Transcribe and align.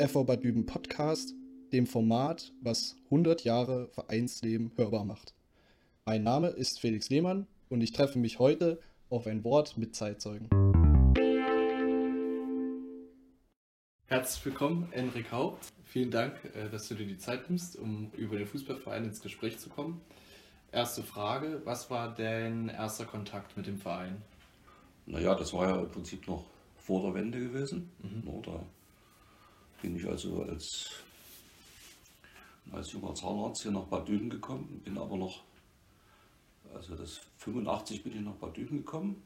FV 0.00 0.24
Bad 0.24 0.42
Düben 0.42 0.66
Podcast, 0.66 1.34
dem 1.72 1.86
Format, 1.86 2.52
was 2.60 2.96
100 3.04 3.44
Jahre 3.44 3.86
Vereinsleben 3.92 4.72
hörbar 4.74 5.04
macht. 5.04 5.34
Mein 6.04 6.24
Name 6.24 6.48
ist 6.48 6.80
Felix 6.80 7.10
Lehmann 7.10 7.46
und 7.68 7.80
ich 7.80 7.92
treffe 7.92 8.18
mich 8.18 8.40
heute 8.40 8.80
auf 9.08 9.28
ein 9.28 9.44
Wort 9.44 9.78
mit 9.78 9.94
Zeitzeugen. 9.94 10.48
Herzlich 14.06 14.44
willkommen, 14.44 14.88
Enrik 14.90 15.30
Haupt. 15.30 15.72
Vielen 15.84 16.10
Dank, 16.10 16.34
äh, 16.56 16.68
dass 16.70 16.88
du 16.88 16.96
dir 16.96 17.06
die 17.06 17.18
Zeit 17.18 17.48
nimmst, 17.48 17.76
um 17.76 18.10
über 18.16 18.36
den 18.36 18.48
Fußballverein 18.48 19.04
ins 19.04 19.20
Gespräch 19.20 19.58
zu 19.58 19.68
kommen. 19.68 20.00
Erste 20.72 21.04
Frage, 21.04 21.62
was 21.64 21.88
war 21.88 22.12
dein 22.12 22.68
erster 22.68 23.04
Kontakt 23.04 23.56
mit 23.56 23.68
dem 23.68 23.78
Verein? 23.78 24.20
Naja, 25.06 25.36
das 25.36 25.52
war 25.52 25.68
ja 25.68 25.80
im 25.80 25.88
Prinzip 25.88 26.26
noch 26.26 26.44
vor 26.74 27.02
der 27.02 27.14
Wende 27.14 27.38
gewesen. 27.38 27.92
Mhm. 28.02 28.42
Da 28.42 28.60
bin 29.84 29.96
ich 29.96 30.08
also 30.08 30.42
als, 30.44 30.88
als 32.72 32.90
junger 32.92 33.14
Zahnarzt 33.14 33.60
hier 33.62 33.70
nach 33.70 33.82
Bad 33.82 34.08
Düben 34.08 34.30
gekommen, 34.30 34.80
bin 34.82 34.96
aber 34.96 35.18
noch, 35.18 35.42
also 36.74 36.96
das 36.96 37.20
85 37.36 38.02
bin 38.02 38.14
ich 38.14 38.22
nach 38.22 38.32
Bad 38.32 38.56
Düben 38.56 38.78
gekommen 38.78 39.22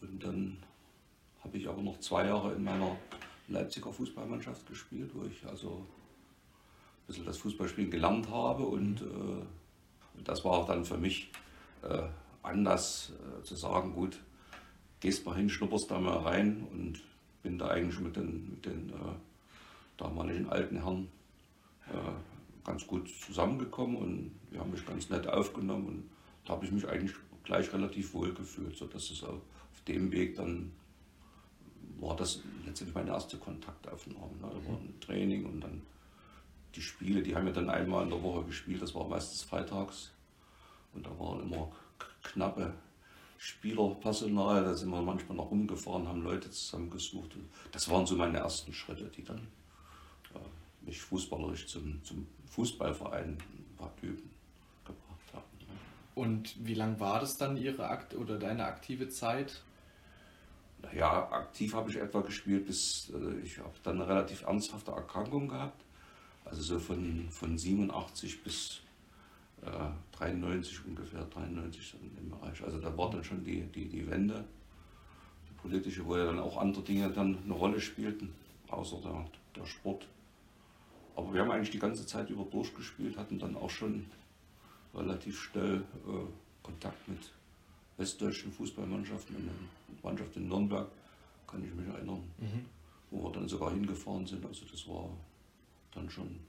und 0.00 0.24
dann 0.24 0.56
habe 1.44 1.58
ich 1.58 1.68
aber 1.68 1.80
noch 1.80 2.00
zwei 2.00 2.26
Jahre 2.26 2.54
in 2.54 2.64
meiner 2.64 2.96
Leipziger 3.46 3.92
Fußballmannschaft 3.92 4.66
gespielt, 4.66 5.12
wo 5.14 5.26
ich 5.26 5.46
also 5.46 5.86
ein 5.86 7.06
bisschen 7.06 7.24
das 7.24 7.38
Fußballspielen 7.38 7.92
gelernt 7.92 8.28
habe 8.30 8.64
und, 8.64 9.00
äh, 9.00 10.24
das 10.24 10.44
war 10.44 10.52
auch 10.54 10.66
dann 10.66 10.84
für 10.84 10.98
mich 10.98 11.30
äh, 11.82 12.02
Anlass 12.42 13.12
äh, 13.12 13.44
zu 13.44 13.54
sagen, 13.54 13.92
gut, 13.92 14.18
gehst 14.98 15.24
mal 15.24 15.36
hin, 15.36 15.48
schnupperst 15.48 15.88
da 15.88 16.00
mal 16.00 16.18
rein 16.18 16.66
und 16.72 17.00
bin 17.44 17.58
da 17.58 17.68
eigentlich 17.68 18.00
mit 18.00 18.16
den, 18.16 18.50
mit 18.50 18.66
den 18.66 18.90
äh, 18.90 19.14
damaligen 20.02 20.48
alten 20.48 20.82
Herren 20.82 21.08
äh, 21.88 22.66
ganz 22.66 22.86
gut 22.86 23.08
zusammengekommen 23.08 23.96
und 23.96 24.32
die 24.52 24.58
haben 24.58 24.70
mich 24.70 24.86
ganz 24.86 25.08
nett 25.10 25.26
aufgenommen 25.26 25.86
und 25.86 26.10
da 26.44 26.54
habe 26.54 26.64
ich 26.64 26.72
mich 26.72 26.88
eigentlich 26.88 27.14
gleich 27.44 27.72
relativ 27.72 28.14
wohl 28.14 28.32
gefühlt, 28.34 28.76
sodass 28.76 29.10
es 29.10 29.24
auf 29.24 29.40
dem 29.88 30.10
Weg 30.12 30.36
dann 30.36 30.72
war 32.00 32.16
das 32.16 32.40
letztendlich 32.66 32.94
meine 32.94 33.10
erste 33.10 33.36
Kontaktaufnahme. 33.36 34.36
Ne? 34.40 34.42
Da 34.42 34.68
war 34.68 34.78
ein 34.78 34.98
Training 35.00 35.44
und 35.44 35.60
dann 35.60 35.82
die 36.74 36.80
Spiele, 36.80 37.22
die 37.22 37.34
haben 37.34 37.46
wir 37.46 37.52
dann 37.52 37.70
einmal 37.70 38.04
in 38.04 38.10
der 38.10 38.22
Woche 38.22 38.44
gespielt, 38.44 38.82
das 38.82 38.94
war 38.94 39.06
meistens 39.06 39.42
freitags 39.42 40.10
und 40.94 41.06
da 41.06 41.10
waren 41.18 41.42
immer 41.42 41.70
knappe 42.22 42.74
Spielerpersonal, 43.38 44.64
da 44.64 44.74
sind 44.74 44.90
wir 44.90 45.02
manchmal 45.02 45.36
noch 45.36 45.50
rumgefahren, 45.50 46.06
haben 46.06 46.22
Leute 46.22 46.48
zusammengesucht. 46.50 47.36
Das 47.72 47.90
waren 47.90 48.06
so 48.06 48.14
meine 48.14 48.38
ersten 48.38 48.72
Schritte, 48.72 49.10
die 49.10 49.24
dann 49.24 49.48
mich 50.84 51.00
fußballerisch 51.00 51.66
zum, 51.66 52.02
zum 52.04 52.26
Fußballverein 52.50 53.38
Bad 53.78 54.02
Düben 54.02 54.30
gebracht 54.84 55.34
haben. 55.34 55.44
Und 56.14 56.66
wie 56.66 56.74
lang 56.74 57.00
war 57.00 57.20
das 57.20 57.38
dann 57.38 57.56
Ihre 57.56 57.88
Akt 57.88 58.14
oder 58.14 58.38
deine 58.38 58.64
aktive 58.64 59.08
Zeit? 59.08 59.62
Naja, 60.82 61.30
aktiv 61.30 61.74
habe 61.74 61.90
ich 61.90 61.96
etwa 61.96 62.20
gespielt, 62.20 62.66
bis 62.66 63.10
äh, 63.14 63.40
ich 63.44 63.58
habe 63.58 63.74
dann 63.82 64.00
eine 64.00 64.08
relativ 64.08 64.42
ernsthafte 64.42 64.90
Erkrankung 64.90 65.48
gehabt. 65.48 65.80
Also 66.44 66.62
so 66.62 66.78
von, 66.78 67.28
von 67.30 67.56
87 67.56 68.42
bis 68.42 68.80
93 70.18 70.74
äh, 70.74 70.88
ungefähr, 70.88 71.24
93 71.24 71.94
im 72.18 72.30
Bereich. 72.30 72.62
Also 72.62 72.80
da 72.80 72.96
war 72.96 73.10
dann 73.10 73.22
schon 73.22 73.44
die, 73.44 73.62
die, 73.62 73.88
die 73.88 74.10
Wende, 74.10 74.44
die 75.48 75.54
politische, 75.60 76.04
wo 76.04 76.16
ja 76.16 76.24
dann 76.24 76.40
auch 76.40 76.56
andere 76.56 76.82
Dinge 76.82 77.10
dann 77.10 77.38
eine 77.44 77.52
Rolle 77.52 77.80
spielten, 77.80 78.34
außer 78.68 78.96
der, 79.02 79.24
der 79.56 79.66
Sport. 79.66 80.06
Aber 81.16 81.32
wir 81.34 81.42
haben 81.42 81.50
eigentlich 81.50 81.70
die 81.70 81.78
ganze 81.78 82.06
Zeit 82.06 82.30
über 82.30 82.44
durchgespielt, 82.44 83.16
hatten 83.16 83.38
dann 83.38 83.56
auch 83.56 83.70
schon 83.70 84.06
relativ 84.94 85.40
schnell 85.40 85.82
äh, 86.06 86.62
Kontakt 86.62 87.08
mit 87.08 87.32
westdeutschen 87.96 88.52
Fußballmannschaften, 88.52 89.36
in 89.36 89.44
der 89.46 89.54
Mannschaft 90.02 90.36
in 90.36 90.48
Nürnberg, 90.48 90.88
kann 91.46 91.64
ich 91.64 91.74
mich 91.74 91.86
erinnern, 91.86 92.22
mhm. 92.38 92.66
wo 93.10 93.24
wir 93.24 93.32
dann 93.32 93.48
sogar 93.48 93.70
hingefahren 93.70 94.26
sind. 94.26 94.44
Also 94.46 94.64
das 94.70 94.88
war 94.88 95.10
dann 95.94 96.08
schon 96.08 96.40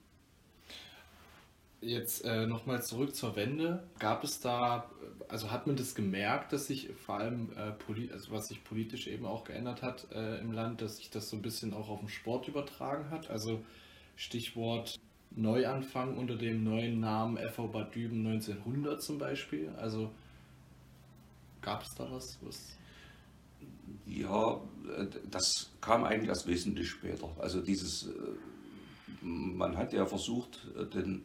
Jetzt 1.84 2.24
äh, 2.24 2.47
nochmal 2.47 2.81
zurück 2.81 3.13
zur 3.13 3.35
Wende. 3.35 3.84
Gab 4.00 4.24
es 4.24 4.40
da, 4.40 4.90
also 5.28 5.51
hat 5.51 5.68
man 5.68 5.75
das 5.75 5.95
gemerkt, 5.95 6.53
dass 6.53 6.68
sich 6.68 6.90
vor 7.06 7.16
allem, 7.16 7.51
äh, 7.57 8.12
also 8.13 8.31
was 8.31 8.47
sich 8.47 8.63
politisch 8.63 9.07
eben 9.07 9.25
auch 9.25 9.44
geändert 9.44 9.81
hat 9.81 10.07
äh, 10.13 10.40
im 10.40 10.53
Land, 10.53 10.81
dass 10.81 10.97
sich 10.97 11.09
das 11.09 11.30
so 11.30 11.35
ein 11.35 11.41
bisschen 11.41 11.74
auch 11.74 11.90
auf 11.90 12.00
den 12.00 12.07
Sport 12.07 12.47
übertragen 12.47 13.09
hat? 13.09 13.30
Also 13.30 13.62
Stichwort 14.16 15.00
Neuanfang 15.31 16.18
unter 16.18 16.35
dem 16.35 16.63
neuen 16.63 17.00
Namen 17.00 17.38
FV 17.38 17.68
Bad 17.68 17.96
Düben 17.96 18.25
1900 18.25 19.01
zum 19.01 19.18
Beispiel. 19.18 19.69
Also 19.78 20.12
gab 21.62 21.84
es 21.84 21.96
da 21.96 22.09
was? 22.12 22.38
was 22.41 22.78
ja, 24.06 24.62
das 25.29 25.72
kam 25.81 26.03
eigentlich 26.03 26.29
erst 26.29 26.47
wesentlich 26.47 26.90
später. 26.90 27.29
Also 27.40 27.62
dieses, 27.62 28.07
äh, 28.07 28.12
man 29.22 29.78
hat 29.78 29.94
ja 29.94 30.06
versucht, 30.06 30.59
den 30.94 31.24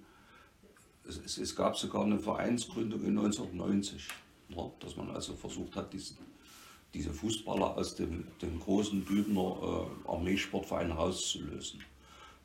es, 1.06 1.38
es, 1.38 1.56
gab 1.56 1.76
sogar 1.76 2.04
eine 2.04 2.18
Vereinsgründung 2.18 3.00
in 3.00 3.18
1990, 3.18 4.08
ja, 4.50 4.70
dass 4.80 4.96
man 4.96 5.10
also 5.10 5.34
versucht 5.34 5.74
hat, 5.74 5.92
diesen, 5.92 6.18
diese 6.94 7.12
Fußballer 7.12 7.76
aus 7.76 7.94
dem, 7.94 8.26
dem 8.42 8.60
großen 8.60 9.04
Dübener 9.06 9.86
äh, 10.06 10.08
Armeesportverein 10.10 10.92
rauszulösen. 10.92 11.80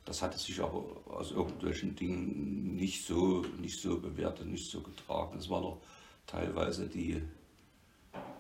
Das 0.05 0.21
hatte 0.21 0.37
sich 0.37 0.59
aber 0.61 0.83
aus 1.05 1.31
irgendwelchen 1.31 1.95
Dingen 1.95 2.75
nicht 2.75 3.05
so, 3.05 3.45
nicht 3.59 3.79
so 3.79 3.99
bewertet, 3.99 4.47
nicht 4.47 4.69
so 4.69 4.81
getragen. 4.81 5.37
Es 5.37 5.49
war 5.49 5.61
doch 5.61 5.77
teilweise 6.27 6.87
die, 6.87 7.21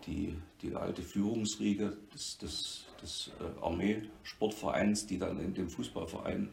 die, 0.05 0.35
die 0.61 0.75
alte 0.75 1.01
Führungsriege 1.01 1.97
des, 2.13 2.37
des, 2.37 2.85
des 3.01 3.31
äh, 3.39 3.63
Armeesportvereins, 3.63 5.07
die 5.07 5.17
dann 5.17 5.39
in 5.39 5.53
dem 5.53 5.69
Fußballverein 5.69 6.49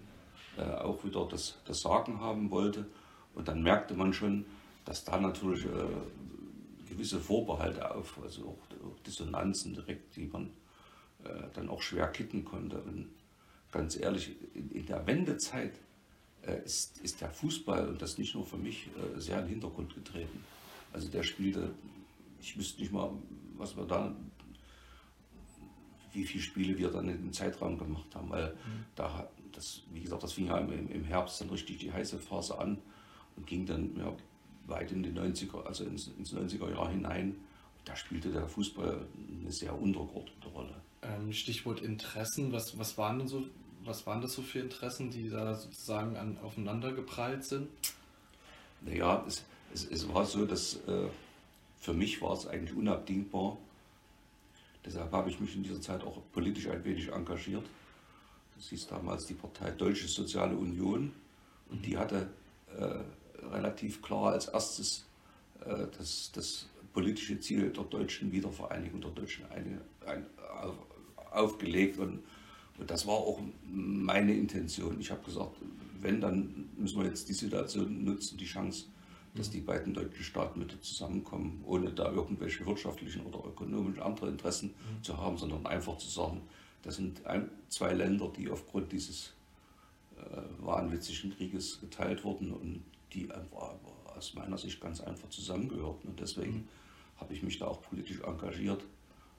äh, 0.57 0.63
auch 0.63 1.03
wieder 1.05 1.27
das, 1.27 1.59
das 1.65 1.81
Sagen 1.81 2.21
haben 2.21 2.51
wollte. 2.51 2.87
Und 3.35 3.49
dann 3.49 3.63
merkte 3.63 3.95
man 3.95 4.13
schon, 4.13 4.45
dass 4.85 5.05
da 5.05 5.19
natürlich 5.19 5.65
äh, 5.65 6.89
gewisse 6.89 7.21
Vorbehalte 7.21 7.95
auf, 7.95 8.19
also 8.23 8.43
auch, 8.43 8.87
auch 8.87 9.01
Dissonanzen 9.01 9.75
direkt, 9.75 10.17
die 10.17 10.27
man 10.27 10.51
äh, 11.25 11.49
dann 11.55 11.69
auch 11.69 11.83
schwer 11.83 12.09
kitten 12.09 12.45
konnte. 12.45 12.81
Und 12.81 13.09
ganz 13.71 13.99
ehrlich, 13.99 14.37
in, 14.55 14.87
der 14.87 15.07
Wendezeit 15.07 15.73
äh, 16.43 16.63
ist, 16.65 16.99
ist 17.01 17.21
der 17.21 17.31
Fußball, 17.31 17.89
und 17.89 18.03
das 18.03 18.19
nicht 18.19 18.35
nur 18.35 18.45
für 18.45 18.57
mich, 18.57 18.89
äh, 18.89 19.21
sehr 19.21 19.39
in 19.39 19.45
den 19.45 19.51
Hintergrund 19.51 19.95
getreten. 19.95 20.45
Also 20.93 21.09
der 21.09 21.23
spielte, 21.23 21.73
ich 22.41 22.57
wüsste 22.59 22.81
nicht 22.81 22.93
mal, 22.93 23.11
was 23.57 23.77
wir 23.77 23.85
da, 23.85 24.15
wie 26.13 26.25
viele 26.25 26.43
Spiele 26.43 26.79
wir 26.79 26.91
dann 26.91 27.09
in 27.09 27.19
dem 27.19 27.33
Zeitraum 27.33 27.79
gemacht 27.79 28.15
haben, 28.15 28.31
weil 28.31 28.51
mhm. 28.51 28.85
da, 28.97 29.29
das, 29.53 29.83
wie 29.93 30.01
gesagt, 30.01 30.23
das 30.23 30.33
fing 30.33 30.47
ja 30.47 30.59
im, 30.59 30.89
im 30.89 31.05
Herbst 31.05 31.41
dann 31.41 31.51
richtig 31.51 31.79
die 31.79 31.93
heiße 31.93 32.19
Phase 32.19 32.59
an 32.59 32.79
und 33.37 33.47
ging 33.47 33.67
dann 33.67 33.97
ja, 33.97 34.17
weit 34.67 34.91
in 34.93 35.03
die 35.03 35.11
90er, 35.11 35.65
also 35.65 35.85
ins, 35.85 36.09
ins 36.19 36.33
90er 36.33 36.71
Jahr 36.71 36.91
hinein. 36.91 37.37
Da 37.85 37.97
spielte 37.97 38.31
der 38.31 38.47
Fußball 38.47 39.07
eine 39.41 39.53
sehr 39.53 39.79
untergeordnete 39.79 40.49
Rolle. 40.49 40.75
Ähm, 41.03 41.33
Stichwort 41.33 41.81
Interessen, 41.81 42.53
was, 42.53 42.79
was, 42.79 42.99
waren 42.99 43.21
denn 43.21 43.29
so, 43.29 43.47
was 43.85 44.07
waren 44.07 44.21
das 44.21 44.35
so 44.35 44.43
für 44.43 44.61
Interessen, 44.61 45.11
die 45.11 45.31
da 45.31 45.55
sozusagen 45.55 46.17
an, 46.17 46.39
aufeinander 46.43 46.93
geprallt 46.93 47.45
sind? 47.45 47.69
Naja, 48.83 49.25
es, 49.27 49.45
es, 49.75 49.85
es 49.87 50.09
war 50.13 50.25
so, 50.27 50.47
dass 50.47 50.77
äh, 50.87 51.09
für 51.81 51.93
mich 51.93 52.21
war 52.21 52.35
es 52.35 52.47
eigentlich 52.47 52.77
unabdingbar. 52.77 53.57
Deshalb 54.85 55.13
habe 55.13 55.31
ich 55.31 55.41
mich 55.41 55.55
in 55.57 55.63
dieser 55.63 55.81
Zeit 55.81 56.03
auch 56.03 56.19
politisch 56.33 56.69
ein 56.69 56.85
wenig 56.85 57.09
engagiert. 57.09 57.65
Das 58.57 58.69
hieß 58.69 58.89
damals 58.89 59.27
die 59.27 59.35
Partei 59.35 59.71
Deutsche 59.71 60.09
Soziale 60.09 60.57
Union 60.57 61.13
und 61.71 61.85
die 61.85 61.97
hatte 61.97 62.29
äh, 62.77 63.47
relativ 63.47 64.03
klar 64.03 64.33
als 64.33 64.47
erstes 64.47 65.05
äh, 65.65 65.87
das, 65.97 66.31
das 66.35 66.67
politische 66.93 67.39
Ziel 67.41 67.71
der 67.71 67.85
deutschen 67.85 68.33
Wiedervereinigung, 68.33 69.01
der 69.01 69.11
deutschen 69.11 69.45
eine, 69.51 69.81
ein, 70.07 70.27
auf, 70.63 70.75
aufgelegt. 71.31 71.99
Und, 71.99 72.09
und 72.09 72.23
das 72.87 73.07
war 73.07 73.15
auch 73.15 73.41
meine 73.67 74.35
Intention. 74.35 75.01
Ich 75.01 75.11
habe 75.11 75.23
gesagt, 75.23 75.57
wenn, 76.01 76.21
dann 76.21 76.69
müssen 76.77 77.01
wir 77.01 77.07
jetzt 77.09 77.29
die 77.29 77.35
Situation 77.35 78.05
nutzen, 78.05 78.39
die 78.39 78.47
Chance, 78.47 78.87
dass 79.35 79.51
die 79.51 79.61
beiden 79.61 79.95
deutschen 79.95 80.25
Staaten 80.25 80.61
wieder 80.61 80.81
zusammenkommen, 80.81 81.63
ohne 81.67 81.93
da 81.93 82.11
irgendwelche 82.11 82.67
wirtschaftlichen 82.67 83.25
oder 83.27 83.45
ökonomischen 83.47 84.03
andere 84.03 84.29
Interessen 84.29 84.69
mhm. 84.69 85.03
zu 85.03 85.17
haben, 85.17 85.37
sondern 85.37 85.67
einfach 85.67 85.99
zu 85.99 86.09
sagen, 86.09 86.43
das 86.83 86.97
sind 86.97 87.25
ein, 87.27 87.49
zwei 87.69 87.93
Länder, 87.93 88.33
die 88.37 88.51
aufgrund 88.51 88.91
dieses 88.93 89.35
äh, 90.17 90.65
wahnwitzigen 90.65 91.37
Krieges 91.37 91.81
geteilt 91.81 92.25
wurden 92.25 92.53
und 92.53 92.83
die 93.13 93.29
aus 94.17 94.35
meiner 94.35 94.59
Sicht 94.59 94.81
ganz 94.81 95.01
einfach 95.01 95.29
zusammengehörten. 95.29 96.11
Und 96.11 96.21
deswegen 96.21 96.53
mhm. 96.53 96.69
habe 97.19 97.35
ich 97.35 97.43
mich 97.43 97.59
da 97.59 97.67
auch 97.67 97.83
politisch 97.83 98.21
engagiert. 98.23 98.85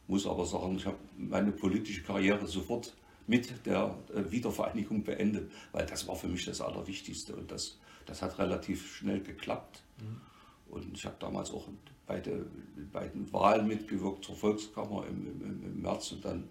Muss 0.07 0.25
aber 0.25 0.45
sagen, 0.45 0.75
ich 0.75 0.85
habe 0.85 0.97
meine 1.17 1.51
politische 1.51 2.03
Karriere 2.03 2.47
sofort 2.47 2.93
mit 3.31 3.65
der 3.65 3.95
äh, 4.13 4.29
Wiedervereinigung 4.29 5.03
beendet, 5.03 5.49
weil 5.71 5.85
das 5.85 6.05
war 6.05 6.17
für 6.17 6.27
mich 6.27 6.43
das 6.43 6.59
Allerwichtigste 6.59 7.33
und 7.33 7.49
das, 7.49 7.77
das 8.05 8.21
hat 8.21 8.37
relativ 8.37 8.97
schnell 8.97 9.21
geklappt. 9.21 9.81
Mhm. 9.99 10.21
Und 10.69 10.97
ich 10.97 11.05
habe 11.05 11.15
damals 11.17 11.51
auch 11.51 11.69
bei, 12.05 12.19
der, 12.19 12.39
bei 12.91 13.07
den 13.07 13.31
Wahlen 13.31 13.67
mitgewirkt 13.67 14.25
zur 14.25 14.35
Volkskammer 14.35 15.07
im, 15.07 15.27
im, 15.27 15.63
im 15.63 15.81
März 15.81 16.11
und 16.11 16.25
dann 16.25 16.49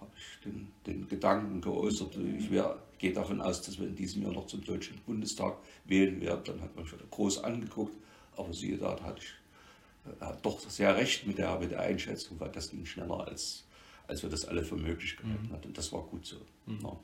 habe 0.00 0.10
ich 0.16 0.40
den, 0.44 0.68
den, 0.86 1.08
Gedanken 1.08 1.60
geäußert, 1.60 2.16
ich 2.16 2.50
wär, 2.50 2.78
gehe 2.98 3.12
davon 3.12 3.42
aus, 3.42 3.60
dass 3.60 3.78
wir 3.78 3.86
in 3.86 3.94
diesem 3.94 4.22
Jahr 4.22 4.32
noch 4.32 4.46
zum 4.46 4.64
Deutschen 4.64 4.98
Bundestag 5.04 5.58
wählen 5.84 6.22
werden. 6.22 6.42
Dann 6.46 6.62
hat 6.62 6.74
man 6.74 6.84
mich 6.84 6.92
wieder 6.92 7.04
groß 7.10 7.44
angeguckt, 7.44 7.94
aber 8.36 8.52
siehe 8.54 8.78
da, 8.78 8.94
da 8.94 9.04
hatte 9.04 9.20
ich 9.20 10.22
äh, 10.22 10.32
doch 10.42 10.58
sehr 10.60 10.96
recht 10.96 11.26
mit 11.26 11.36
der, 11.36 11.58
mit 11.58 11.70
der 11.70 11.80
Einschätzung, 11.80 12.40
weil 12.40 12.50
das 12.50 12.70
ging 12.70 12.86
schneller, 12.86 13.26
als, 13.26 13.64
als 14.06 14.22
wir 14.22 14.30
das 14.30 14.44
alle 14.46 14.64
für 14.64 14.76
möglich 14.76 15.16
gehalten 15.16 15.48
mhm. 15.48 15.52
hatten. 15.52 15.68
Und 15.68 15.78
das 15.78 15.92
war 15.92 16.02
gut 16.02 16.26
so. 16.26 16.36
Mhm. 16.66 16.80
Ja. 16.82 16.96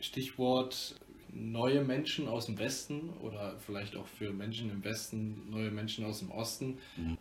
Stichwort 0.00 0.96
neue 1.32 1.82
Menschen 1.82 2.28
aus 2.28 2.46
dem 2.46 2.58
Westen 2.58 3.10
oder 3.20 3.56
vielleicht 3.58 3.96
auch 3.96 4.06
für 4.06 4.32
Menschen 4.32 4.70
im 4.70 4.84
Westen 4.84 5.50
neue 5.50 5.70
Menschen 5.70 6.04
aus 6.04 6.20
dem 6.20 6.30
Osten. 6.30 6.78
Mhm. 6.96 7.18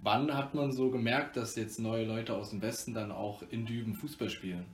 Wann 0.00 0.32
hat 0.32 0.54
man 0.54 0.70
so 0.70 0.90
gemerkt, 0.90 1.36
dass 1.36 1.56
jetzt 1.56 1.80
neue 1.80 2.06
Leute 2.06 2.34
aus 2.34 2.50
dem 2.50 2.62
Westen 2.62 2.94
dann 2.94 3.10
auch 3.10 3.42
in 3.50 3.66
Düben 3.66 3.94
Fußball 3.94 4.30
spielen? 4.30 4.64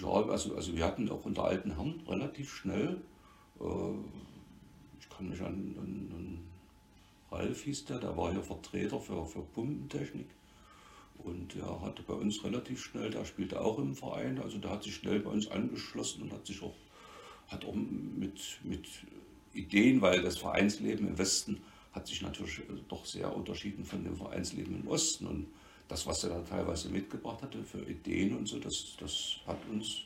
Ja, 0.00 0.08
also, 0.08 0.54
also 0.54 0.76
wir 0.76 0.84
hatten 0.84 1.08
auch 1.10 1.24
unter 1.24 1.44
alten 1.44 1.74
Herren 1.74 2.00
relativ 2.06 2.52
schnell, 2.52 3.00
äh, 3.60 3.64
ich 5.00 5.08
kann 5.08 5.28
mich 5.28 5.40
an, 5.40 5.74
an, 5.78 6.12
an 6.14 6.38
Ralf 7.30 7.62
hieß 7.62 7.86
der, 7.86 7.98
der 7.98 8.16
war 8.16 8.32
hier 8.32 8.42
Vertreter 8.42 9.00
für, 9.00 9.24
für 9.26 9.42
Pumpentechnik. 9.42 10.26
Und 11.24 11.56
er 11.56 11.80
hatte 11.82 12.02
bei 12.02 12.14
uns 12.14 12.42
relativ 12.44 12.82
schnell, 12.82 13.10
der 13.10 13.24
spielte 13.24 13.60
auch 13.60 13.78
im 13.78 13.94
Verein, 13.94 14.40
also 14.40 14.58
der 14.58 14.70
hat 14.70 14.82
sich 14.82 14.94
schnell 14.94 15.20
bei 15.20 15.30
uns 15.30 15.50
angeschlossen 15.50 16.22
und 16.22 16.32
hat 16.32 16.46
sich 16.46 16.62
auch, 16.62 16.74
hat 17.48 17.64
auch 17.64 17.74
mit, 17.74 18.40
mit 18.62 18.86
Ideen, 19.52 20.00
weil 20.00 20.22
das 20.22 20.38
Vereinsleben 20.38 21.08
im 21.08 21.18
Westen 21.18 21.60
hat 21.92 22.06
sich 22.06 22.22
natürlich 22.22 22.60
doch 22.88 23.06
sehr 23.06 23.34
unterschieden 23.34 23.84
von 23.84 24.04
dem 24.04 24.16
Vereinsleben 24.16 24.82
im 24.82 24.88
Osten. 24.88 25.26
Und 25.26 25.46
das, 25.88 26.06
was 26.06 26.24
er 26.24 26.30
da 26.30 26.40
teilweise 26.42 26.90
mitgebracht 26.90 27.42
hatte 27.42 27.62
für 27.64 27.82
Ideen 27.88 28.36
und 28.36 28.46
so, 28.46 28.58
das, 28.58 28.96
das 28.98 29.38
hat 29.46 29.58
uns 29.70 30.02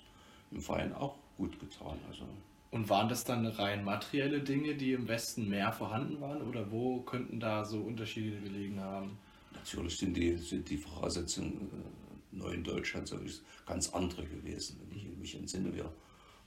im 0.50 0.60
Verein 0.60 0.94
auch 0.94 1.16
gut 1.36 1.58
getan. 1.58 1.98
Also 2.08 2.24
und 2.70 2.88
waren 2.88 3.08
das 3.08 3.24
dann 3.24 3.46
rein 3.46 3.82
materielle 3.82 4.40
Dinge, 4.40 4.76
die 4.76 4.92
im 4.92 5.08
Westen 5.08 5.48
mehr 5.48 5.72
vorhanden 5.72 6.20
waren 6.20 6.42
oder 6.42 6.70
wo 6.70 7.00
könnten 7.00 7.40
da 7.40 7.64
so 7.64 7.80
Unterschiede 7.80 8.38
gelegen 8.40 8.80
haben? 8.80 9.18
Natürlich 9.60 9.98
sind 9.98 10.16
die, 10.16 10.36
sind 10.36 10.68
die 10.70 10.78
Voraussetzungen 10.78 11.70
äh, 12.32 12.36
neu 12.36 12.52
in 12.52 12.64
Deutschland 12.64 13.06
so 13.06 13.16
ganz 13.66 13.90
andere 13.90 14.24
gewesen. 14.24 14.80
Wenn 14.80 14.96
ich 14.96 15.04
mich 15.18 15.34
entsinne, 15.34 15.74
wir, 15.74 15.92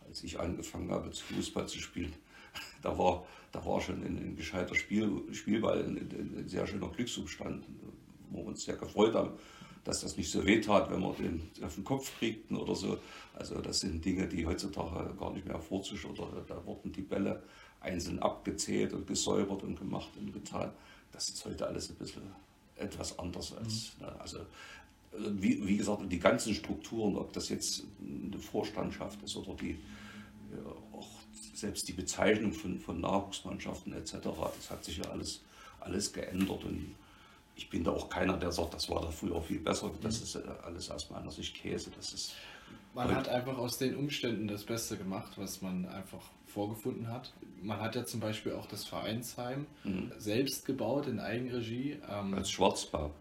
als 0.08 0.24
ich 0.24 0.40
angefangen 0.40 0.90
habe, 0.92 1.12
Fußball 1.12 1.68
zu 1.68 1.80
spielen, 1.80 2.14
da 2.82 2.98
war, 2.98 3.26
da 3.52 3.64
war 3.66 3.80
schon 3.82 4.04
ein, 4.04 4.18
ein 4.18 4.36
gescheiter 4.36 4.76
Spiel, 4.76 5.22
Spielball, 5.32 5.84
ein, 5.84 5.98
ein, 5.98 6.48
sehr 6.48 6.66
schöner 6.66 6.90
Glücksumstand, 6.90 7.66
wo 8.32 8.40
wir 8.40 8.46
uns 8.48 8.64
sehr 8.64 8.78
gefreut 8.78 9.14
haben, 9.14 9.32
dass 9.84 10.02
das 10.02 10.18
nicht 10.18 10.32
so 10.32 10.46
weh 10.46 10.60
tat, 10.60 10.90
wenn 10.90 11.02
wir 11.02 11.14
den 11.14 11.42
auf 11.62 11.76
den 11.76 11.84
Kopf 11.84 12.18
kriegten 12.18 12.58
oder 12.58 12.74
so. 12.74 12.98
Also 13.34 13.62
das 13.62 13.82
sind 13.82 14.04
Dinge, 14.04 14.28
die 14.28 14.46
heutzutage 14.46 15.14
gar 15.16 15.34
nicht 15.34 15.46
mehr 15.46 15.60
vorzuschauen. 15.60 16.18
Oder 16.18 16.42
da 16.48 16.66
wurden 16.66 16.92
die 16.92 17.02
Bälle 17.02 17.44
einzeln 17.82 18.20
abgezählt 18.20 18.94
und 18.94 19.06
gesäubert 19.06 19.62
und 19.64 19.78
gemacht 19.78 20.12
und 20.18 20.32
getan. 20.32 20.72
Das 21.12 21.30
ist 21.30 21.46
heute 21.46 21.68
alles 21.68 21.90
ein 21.90 21.98
bisschen 21.98 22.24
etwas 22.84 23.18
anders 23.20 23.56
als. 23.56 23.94
Mhm. 24.00 24.06
Ne, 24.06 24.20
also 24.20 24.40
wie, 25.18 25.66
wie, 25.68 25.78
gesagt, 25.78 26.02
die 26.12 26.20
ganzen 26.20 26.56
Strukturen, 26.56 27.18
ob 27.18 27.34
das 27.34 27.50
jetzt 27.50 27.84
eine 28.02 28.40
Vorstandschaft 28.40 29.22
ist 29.24 29.36
oder 29.36 29.54
die, 29.54 29.78
ja, 30.52 30.98
auch 30.98 31.10
selbst 31.54 31.88
die 31.88 31.94
Bezeichnung 31.94 32.52
von, 32.52 32.80
von 32.80 33.00
Nachwuchsmannschaften 33.00 33.94
etc., 33.94 34.18
das 34.58 34.70
hat 34.70 34.84
sich 34.84 34.98
ja 34.98 35.06
alles, 35.06 35.42
alles 35.80 36.12
geändert. 36.14 36.64
Und 36.64 36.96
ich 37.56 37.70
bin 37.70 37.84
da 37.84 37.92
auch 37.92 38.10
keiner, 38.10 38.38
der 38.38 38.52
sagt, 38.52 38.74
das 38.74 38.90
war 38.90 39.02
da 39.02 39.12
früher 39.12 39.42
viel 39.42 39.60
besser. 39.60 39.92
Das 40.02 40.22
ist 40.22 40.36
alles 40.64 40.90
aus 40.90 41.10
meiner 41.10 41.32
Sicht 41.32 41.56
Käse. 41.56 41.92
Das 41.96 42.14
ist 42.14 42.34
man 42.94 43.16
hat 43.16 43.28
einfach 43.28 43.58
aus 43.58 43.80
den 43.80 43.96
Umständen 43.96 44.48
das 44.48 44.64
Beste 44.64 44.98
gemacht, 44.98 45.34
was 45.38 45.62
man 45.62 45.88
einfach 45.88 46.22
vorgefunden 46.46 47.08
hat. 47.08 47.34
Man 47.62 47.80
hat 47.80 47.96
ja 47.96 48.06
zum 48.06 48.20
Beispiel 48.20 48.54
auch 48.54 48.68
das 48.68 48.86
Vereinsheim 48.86 49.66
mhm. 49.84 50.12
selbst 50.20 50.66
gebaut 50.66 51.08
in 51.08 51.20
Eigenregie. 51.20 51.98
Ähm, 52.08 52.36
als 52.36 52.52
Schwarzbau. 52.52 53.12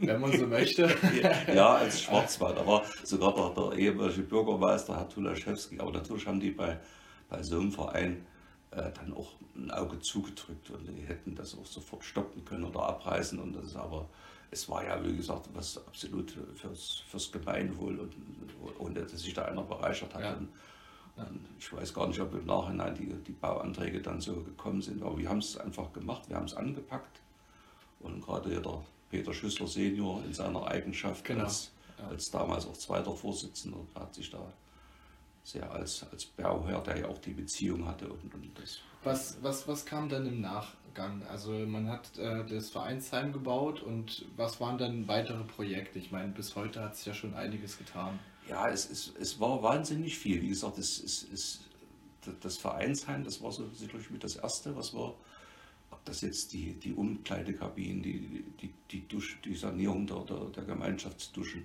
Wenn 0.00 0.20
man 0.20 0.38
so 0.38 0.46
möchte. 0.46 0.88
ja, 1.54 1.74
als 1.74 2.02
Schwarzbau. 2.02 2.52
Da 2.52 2.64
war 2.64 2.84
sogar 3.02 3.34
der, 3.34 3.70
der 3.70 3.78
ehemalige 3.78 4.22
Bürgermeister, 4.22 4.96
Herr 4.96 5.08
Tulaschewski. 5.08 5.80
Aber 5.80 5.90
natürlich 5.90 6.26
haben 6.26 6.38
die 6.38 6.50
bei, 6.50 6.78
bei 7.28 7.42
so 7.42 7.58
einem 7.58 7.72
Verein 7.72 8.12
äh, 8.12 8.18
dann 8.70 9.12
auch 9.14 9.32
ein 9.56 9.70
Auge 9.70 9.98
zugedrückt 10.00 10.70
und 10.70 10.86
die 10.86 11.02
hätten 11.02 11.34
das 11.34 11.56
auch 11.58 11.66
sofort 11.66 12.04
stoppen 12.04 12.44
können 12.44 12.64
oder 12.64 12.84
abreißen. 12.84 13.38
Und 13.38 13.54
das 13.54 13.74
aber 13.74 14.06
es 14.50 14.68
war 14.68 14.84
ja, 14.84 15.02
wie 15.04 15.16
gesagt, 15.16 15.48
was 15.54 15.78
absolut 15.86 16.32
fürs, 16.56 17.02
fürs 17.08 17.30
Gemeinwohl 17.30 17.98
und 17.98 18.14
ohne 18.78 19.02
dass 19.02 19.22
sich 19.22 19.34
da 19.34 19.44
einer 19.44 19.62
bereichert 19.62 20.14
hat. 20.14 20.22
Ja. 20.22 20.32
Und, 20.32 20.48
und 21.16 21.40
ich 21.58 21.72
weiß 21.72 21.94
gar 21.94 22.08
nicht, 22.08 22.20
ob 22.20 22.34
im 22.34 22.46
Nachhinein 22.46 22.94
die, 22.94 23.12
die 23.26 23.32
Bauanträge 23.32 24.00
dann 24.00 24.20
so 24.20 24.34
gekommen 24.42 24.82
sind, 24.82 25.02
aber 25.02 25.18
wir 25.18 25.28
haben 25.28 25.38
es 25.38 25.56
einfach 25.56 25.92
gemacht, 25.92 26.28
wir 26.28 26.36
haben 26.36 26.46
es 26.46 26.54
angepackt. 26.54 27.20
Und 28.00 28.22
gerade 28.22 28.60
der 28.60 28.82
Peter 29.10 29.34
Schüssler 29.34 29.66
Senior 29.66 30.22
in 30.24 30.32
seiner 30.32 30.66
Eigenschaft 30.66 31.24
genau. 31.24 31.44
als, 31.44 31.72
ja. 31.98 32.08
als 32.08 32.30
damals 32.30 32.66
auch 32.66 32.76
zweiter 32.76 33.14
Vorsitzender 33.14 33.78
hat 33.94 34.14
sich 34.14 34.30
da 34.30 34.52
sehr 35.42 35.70
als, 35.70 36.06
als 36.10 36.26
Bauherr, 36.26 36.80
der 36.82 36.98
ja 36.98 37.08
auch 37.08 37.18
die 37.18 37.32
Beziehung 37.32 37.86
hatte. 37.86 38.08
Und, 38.08 38.34
und 38.34 38.58
das 38.58 38.80
was, 39.02 39.38
was, 39.42 39.66
was 39.66 39.86
kam 39.86 40.08
dann 40.08 40.26
im 40.26 40.40
Nachgang? 40.40 41.22
Also 41.30 41.52
man 41.52 41.88
hat 41.88 42.18
äh, 42.18 42.44
das 42.44 42.70
Vereinsheim 42.70 43.32
gebaut 43.32 43.82
und 43.82 44.26
was 44.36 44.60
waren 44.60 44.76
dann 44.76 45.08
weitere 45.08 45.42
Projekte? 45.44 45.98
Ich 45.98 46.10
meine, 46.10 46.32
bis 46.32 46.54
heute 46.54 46.82
hat 46.82 46.96
sich 46.96 47.06
ja 47.06 47.14
schon 47.14 47.34
einiges 47.34 47.78
getan. 47.78 48.18
Ja, 48.48 48.68
es, 48.68 48.90
es, 48.90 49.14
es 49.18 49.40
war 49.40 49.62
wahnsinnig 49.62 50.18
viel. 50.18 50.42
Wie 50.42 50.48
gesagt, 50.48 50.76
es, 50.78 51.02
es, 51.02 51.26
es, 51.32 51.60
das 52.40 52.58
Vereinsheim, 52.58 53.24
das 53.24 53.42
war 53.42 53.52
so 53.52 53.68
sicherlich 53.72 54.10
mit 54.10 54.22
das 54.22 54.36
Erste, 54.36 54.76
was 54.76 54.92
war, 54.92 55.14
ob 55.90 56.04
das 56.04 56.20
jetzt 56.20 56.52
die, 56.52 56.74
die 56.74 56.92
Umkleidekabinen, 56.92 58.02
die, 58.02 58.44
die, 58.60 58.74
die, 58.90 59.08
Dusch, 59.08 59.40
die 59.44 59.54
Sanierung 59.54 60.06
der, 60.06 60.24
der, 60.24 60.44
der 60.50 60.64
Gemeinschaftsduschen, 60.64 61.64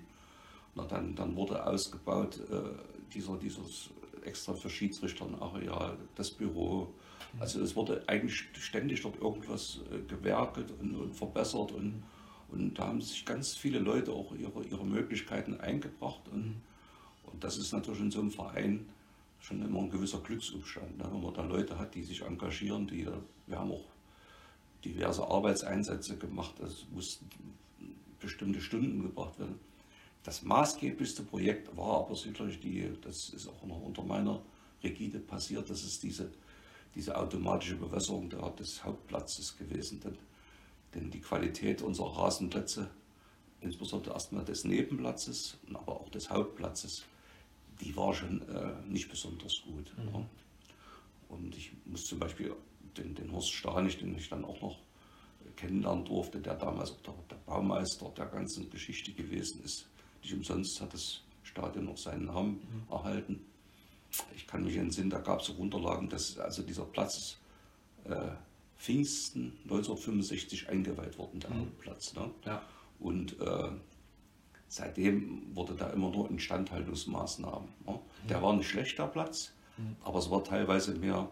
na, 0.74 0.84
dann, 0.84 1.14
dann 1.14 1.36
wurde 1.36 1.66
ausgebaut 1.66 2.40
äh, 2.50 2.95
dieser, 3.14 3.36
dieses 3.36 3.90
extra 4.24 4.54
für 4.54 4.70
Schiedsrichter 4.70 5.26
ein 5.26 5.34
Areal, 5.36 5.96
das 6.14 6.30
Büro, 6.30 6.92
also 7.38 7.60
es 7.60 7.76
wurde 7.76 8.02
eigentlich 8.06 8.48
ständig 8.58 9.02
dort 9.02 9.20
irgendwas 9.20 9.80
äh, 9.92 9.98
gewerkelt 10.08 10.72
und, 10.80 10.94
und 10.94 11.14
verbessert 11.14 11.72
und, 11.72 12.02
und 12.48 12.74
da 12.74 12.88
haben 12.88 13.00
sich 13.00 13.24
ganz 13.24 13.54
viele 13.54 13.78
Leute 13.78 14.12
auch 14.12 14.32
ihre, 14.34 14.64
ihre 14.64 14.84
Möglichkeiten 14.84 15.60
eingebracht 15.60 16.22
und, 16.32 16.56
und 17.24 17.44
das 17.44 17.58
ist 17.58 17.72
natürlich 17.72 18.00
in 18.00 18.10
so 18.10 18.20
einem 18.20 18.30
Verein 18.30 18.86
schon 19.40 19.62
immer 19.62 19.80
ein 19.80 19.90
gewisser 19.90 20.20
Glücksumstand, 20.20 20.98
ne? 20.98 21.08
wenn 21.10 21.22
man 21.22 21.34
da 21.34 21.44
Leute 21.44 21.78
hat, 21.78 21.94
die 21.94 22.02
sich 22.02 22.22
engagieren, 22.22 22.86
die, 22.86 23.06
wir 23.46 23.58
haben 23.58 23.70
auch 23.70 23.84
diverse 24.84 25.26
Arbeitseinsätze 25.26 26.16
gemacht, 26.16 26.58
es 26.60 26.86
mussten 26.92 27.28
bestimmte 28.20 28.60
Stunden 28.60 29.02
gebracht 29.02 29.38
werden. 29.38 29.58
Das 30.26 30.42
maßgeblichste 30.42 31.22
Projekt 31.22 31.74
war 31.76 32.00
aber 32.00 32.16
sicherlich 32.16 32.60
die, 32.60 32.92
das 33.00 33.30
ist 33.30 33.48
auch 33.48 33.64
noch 33.64 33.80
unter 33.80 34.02
meiner 34.02 34.42
Rigide 34.82 35.20
passiert, 35.20 35.70
das 35.70 35.82
ist 35.84 36.02
diese 36.02 36.30
diese 36.96 37.14
automatische 37.14 37.76
Bewässerung 37.76 38.30
des 38.56 38.82
Hauptplatzes 38.82 39.56
gewesen. 39.58 40.00
Denn, 40.00 40.16
denn 40.94 41.10
die 41.10 41.20
Qualität 41.20 41.82
unserer 41.82 42.16
Rasenplätze, 42.16 42.90
insbesondere 43.60 44.14
erstmal 44.14 44.44
des 44.44 44.64
Nebenplatzes, 44.64 45.58
aber 45.74 46.00
auch 46.00 46.08
des 46.08 46.30
Hauptplatzes, 46.30 47.04
die 47.82 47.94
war 47.94 48.14
schon 48.14 48.40
äh, 48.48 48.72
nicht 48.88 49.10
besonders 49.10 49.60
gut. 49.62 49.92
Mhm. 49.98 50.14
Ja. 50.14 50.26
Und 51.28 51.54
ich 51.54 51.72
muss 51.84 52.06
zum 52.06 52.18
Beispiel 52.18 52.54
den, 52.96 53.14
den 53.14 53.30
Horst 53.30 53.52
Stanich, 53.52 53.98
den 53.98 54.16
ich 54.16 54.30
dann 54.30 54.44
auch 54.46 54.60
noch 54.62 54.78
kennenlernen 55.56 56.04
durfte, 56.06 56.40
der 56.40 56.54
damals 56.54 56.92
auch 56.92 57.02
der, 57.02 57.14
der 57.30 57.36
Baumeister 57.44 58.10
der 58.16 58.26
ganzen 58.26 58.70
Geschichte 58.70 59.12
gewesen 59.12 59.62
ist. 59.62 59.86
Nicht 60.26 60.34
umsonst 60.34 60.80
hat 60.80 60.92
das 60.92 61.22
Stadion 61.42 61.84
noch 61.86 61.96
seinen 61.96 62.26
Namen 62.26 62.54
mhm. 62.54 62.92
erhalten 62.92 63.40
ich 64.34 64.46
kann 64.46 64.64
mich 64.64 64.76
entsinnen, 64.76 65.10
da 65.10 65.18
gab 65.18 65.40
es 65.40 65.48
Unterlagen, 65.48 66.08
dass 66.08 66.38
also 66.38 66.62
dieser 66.62 66.84
Platz 66.84 67.36
äh, 68.04 68.30
Pfingsten 68.78 69.52
1965 69.64 70.68
eingeweiht 70.68 71.18
worden, 71.18 71.40
der 71.40 71.50
mhm. 71.50 71.72
Platz. 71.78 72.14
Ne? 72.14 72.30
Ja. 72.44 72.62
Und 72.98 73.40
äh, 73.40 73.70
seitdem 74.68 75.54
wurde 75.54 75.74
da 75.74 75.90
immer 75.90 76.10
nur 76.10 76.30
Instandhaltungsmaßnahmen. 76.30 77.68
Ne? 77.86 77.92
Mhm. 77.92 78.28
Der 78.28 78.42
war 78.42 78.52
ein 78.52 78.62
schlechter 78.62 79.06
Platz, 79.06 79.52
mhm. 79.76 79.96
aber 80.04 80.18
es 80.18 80.30
war 80.30 80.44
teilweise 80.44 80.94
mehr, 80.94 81.28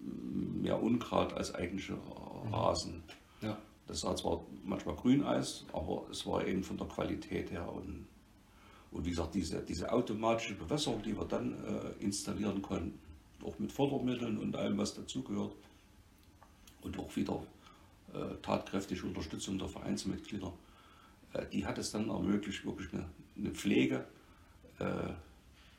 mehr 0.00 0.82
Unkraut 0.82 1.32
als 1.34 1.54
eigentliche 1.54 1.94
mhm. 1.94 2.54
Rasen. 2.54 3.02
Ja. 3.42 3.56
Das 3.86 4.04
war 4.04 4.16
zwar 4.16 4.44
manchmal 4.64 4.96
Grüneis, 4.96 5.64
aber 5.72 6.04
es 6.10 6.26
war 6.26 6.46
eben 6.46 6.62
von 6.62 6.76
der 6.76 6.86
Qualität 6.88 7.50
her 7.50 7.72
und 7.72 8.06
Und 8.90 9.04
wie 9.04 9.10
gesagt, 9.10 9.34
diese, 9.34 9.62
diese 9.62 9.92
automatische 9.92 10.54
Bewässerung, 10.54 11.02
die 11.02 11.16
wir 11.16 11.24
dann 11.24 11.52
äh, 11.52 12.02
installieren 12.04 12.62
konnten, 12.62 12.98
auch 13.44 13.58
mit 13.58 13.70
Fördermitteln 13.70 14.38
und 14.38 14.56
allem, 14.56 14.78
was 14.78 14.94
dazugehört, 14.94 15.54
und 16.82 16.98
auch 16.98 17.14
wieder 17.16 17.42
äh, 18.14 18.34
tatkräftige 18.42 19.04
Unterstützung 19.04 19.58
der 19.58 19.68
Vereinsmitglieder, 19.68 20.52
äh, 21.34 21.46
die 21.52 21.66
hat 21.66 21.78
es 21.78 21.90
dann 21.90 22.08
ermöglicht, 22.08 22.64
wirklich 22.64 22.92
eine, 22.92 23.04
eine 23.36 23.50
Pflege 23.50 24.06
äh, 24.78 24.84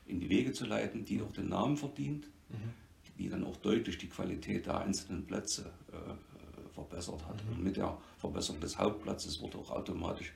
in 0.08 0.20
die 0.20 0.30
Wege 0.30 0.54
zu 0.54 0.66
leiten, 0.66 1.06
die 1.06 1.22
auch 1.22 1.32
den 1.32 1.50
Namen 1.50 1.78
verdient, 1.78 2.26
mhm. 2.50 2.74
die 3.18 3.30
dann 3.30 3.44
auch 3.44 3.58
deutlich 3.58 3.98
die 3.98 4.10
Qualität 4.10 4.66
der 4.66 4.80
einzelnen 4.82 5.26
Plätze 5.26 5.72
äh, 5.92 6.74
verbessert 6.74 7.26
hat. 7.28 7.44
Mhm. 7.46 7.52
Und 7.54 7.64
mit 7.64 7.78
der 7.78 7.98
Verbesserung 8.18 8.62
des 8.62 8.78
Hauptplatzes 8.78 9.42
wurde 9.42 9.58
auch 9.58 9.72
automatisch 9.72 10.34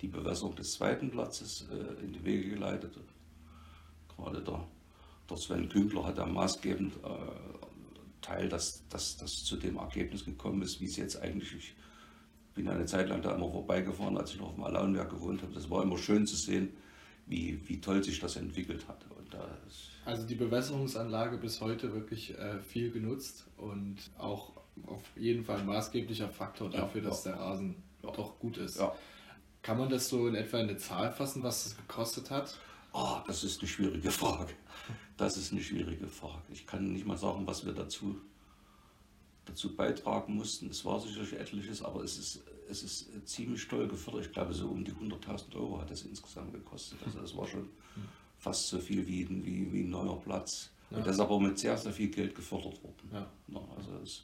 die 0.00 0.08
Bewässerung 0.08 0.54
des 0.54 0.72
zweiten 0.72 1.10
Platzes 1.10 1.66
äh, 1.70 2.04
in 2.04 2.12
die 2.12 2.24
Wege 2.24 2.50
geleitet. 2.50 2.96
Gerade 4.08 4.42
der, 4.42 4.66
der 5.28 5.36
Sven 5.36 5.68
Künkler 5.68 6.06
hat 6.06 6.18
da 6.18 6.26
maßgebend 6.26 6.94
äh, 6.96 7.08
Teil, 8.20 8.48
dass 8.48 8.86
das 8.88 9.16
zu 9.16 9.56
dem 9.56 9.76
Ergebnis 9.76 10.24
gekommen 10.24 10.62
ist, 10.62 10.80
wie 10.80 10.86
es 10.86 10.96
jetzt 10.96 11.20
eigentlich. 11.20 11.54
Ich 11.54 11.74
bin 12.54 12.68
eine 12.68 12.86
Zeit 12.86 13.08
lang 13.08 13.22
da 13.22 13.34
immer 13.34 13.50
vorbeigefahren, 13.50 14.16
als 14.16 14.32
ich 14.32 14.38
noch 14.38 14.48
auf 14.48 14.54
dem 14.54 14.64
Alaunberg 14.64 15.10
gewohnt 15.10 15.42
habe. 15.42 15.52
Das 15.52 15.70
war 15.70 15.82
immer 15.82 15.98
schön 15.98 16.26
zu 16.26 16.36
sehen, 16.36 16.70
wie, 17.26 17.60
wie 17.68 17.80
toll 17.80 18.02
sich 18.02 18.18
das 18.18 18.36
entwickelt 18.36 18.88
hat. 18.88 19.04
also 20.06 20.26
die 20.26 20.36
Bewässerungsanlage 20.36 21.36
bis 21.36 21.60
heute 21.60 21.92
wirklich 21.92 22.38
äh, 22.38 22.60
viel 22.60 22.90
genutzt 22.90 23.46
und 23.56 23.96
auch 24.18 24.52
auf 24.86 25.02
jeden 25.16 25.44
Fall 25.44 25.60
ein 25.60 25.66
maßgeblicher 25.66 26.28
Faktor 26.28 26.70
dafür, 26.70 27.02
ja, 27.02 27.08
dass 27.08 27.24
ja. 27.24 27.32
der 27.32 27.40
Rasen 27.40 27.76
ja. 28.02 28.10
doch 28.12 28.38
gut 28.38 28.56
ist. 28.56 28.78
Kann 29.66 29.78
man 29.78 29.88
das 29.88 30.08
so 30.08 30.28
in 30.28 30.36
etwa 30.36 30.60
in 30.60 30.68
eine 30.68 30.78
Zahl 30.78 31.10
fassen, 31.10 31.42
was 31.42 31.66
es 31.66 31.76
gekostet 31.76 32.30
hat? 32.30 32.56
Oh, 32.92 33.16
das 33.26 33.42
ist 33.42 33.58
eine 33.60 33.68
schwierige 33.68 34.12
Frage. 34.12 34.54
Das 35.16 35.36
ist 35.36 35.50
eine 35.50 35.60
schwierige 35.60 36.06
Frage. 36.06 36.44
Ich 36.52 36.68
kann 36.68 36.92
nicht 36.92 37.04
mal 37.04 37.18
sagen, 37.18 37.44
was 37.48 37.66
wir 37.66 37.72
dazu, 37.72 38.20
dazu 39.44 39.74
beitragen 39.74 40.36
mussten. 40.36 40.70
Es 40.70 40.84
war 40.84 41.00
sicherlich 41.00 41.32
etliches, 41.32 41.82
aber 41.82 42.04
es 42.04 42.16
ist, 42.16 42.44
es 42.70 42.84
ist 42.84 43.28
ziemlich 43.28 43.66
toll 43.66 43.88
gefördert. 43.88 44.26
Ich 44.26 44.32
glaube, 44.32 44.54
so 44.54 44.68
um 44.68 44.84
die 44.84 44.92
100.000 44.92 45.56
Euro 45.56 45.80
hat 45.80 45.90
es 45.90 46.04
insgesamt 46.04 46.52
gekostet. 46.52 46.98
Also 47.04 47.18
das 47.20 47.36
war 47.36 47.48
schon 47.48 47.68
fast 48.38 48.68
so 48.68 48.78
viel 48.78 49.04
wie, 49.04 49.28
wie, 49.28 49.72
wie 49.72 49.80
ein 49.80 49.90
neuer 49.90 50.20
Platz. 50.20 50.70
Ja. 50.92 50.98
Und 50.98 51.08
das 51.08 51.16
ist 51.16 51.20
aber 51.20 51.40
mit 51.40 51.58
sehr, 51.58 51.76
sehr 51.76 51.92
viel 51.92 52.10
Geld 52.10 52.36
gefördert 52.36 52.80
worden. 52.84 53.10
Ja. 53.12 53.28
also 53.76 53.90
es, 54.00 54.22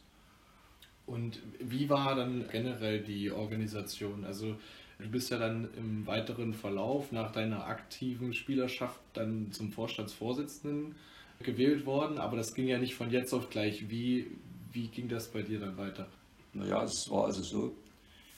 und 1.06 1.40
wie 1.58 1.88
war 1.88 2.14
dann 2.14 2.44
generell 2.50 3.00
die 3.02 3.30
Organisation? 3.30 4.24
Also 4.24 4.56
Du 5.02 5.10
bist 5.10 5.30
ja 5.30 5.38
dann 5.38 5.68
im 5.76 6.06
weiteren 6.06 6.54
Verlauf 6.54 7.12
nach 7.12 7.32
deiner 7.32 7.66
aktiven 7.66 8.32
Spielerschaft 8.32 9.00
dann 9.14 9.50
zum 9.52 9.72
Vorstandsvorsitzenden 9.72 10.94
gewählt 11.42 11.86
worden, 11.86 12.18
aber 12.18 12.36
das 12.36 12.54
ging 12.54 12.68
ja 12.68 12.78
nicht 12.78 12.94
von 12.94 13.10
jetzt 13.10 13.32
auf 13.32 13.50
gleich. 13.50 13.90
Wie, 13.90 14.30
wie 14.70 14.86
ging 14.88 15.08
das 15.08 15.28
bei 15.28 15.42
dir 15.42 15.58
dann 15.58 15.76
weiter? 15.76 16.08
Naja, 16.52 16.84
es 16.84 17.10
war 17.10 17.24
also 17.24 17.42
so, 17.42 17.76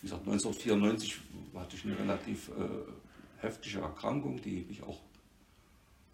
wie 0.00 0.06
gesagt, 0.06 0.23
1994 0.26 1.21
hatte 1.54 1.76
ich 1.76 1.85
eine 1.85 1.99
relativ 1.99 2.49
äh, 2.49 3.42
heftige 3.42 3.80
Erkrankung, 3.80 4.40
die 4.40 4.64
mich 4.66 4.83
auch 4.83 5.00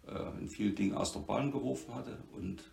äh, 0.07 0.39
in 0.39 0.49
vielen 0.49 0.75
Dingen 0.75 0.95
aus 0.95 1.13
der 1.13 1.21
Bahn 1.21 1.51
geworfen 1.51 1.95
hatte. 1.95 2.17
Und 2.33 2.63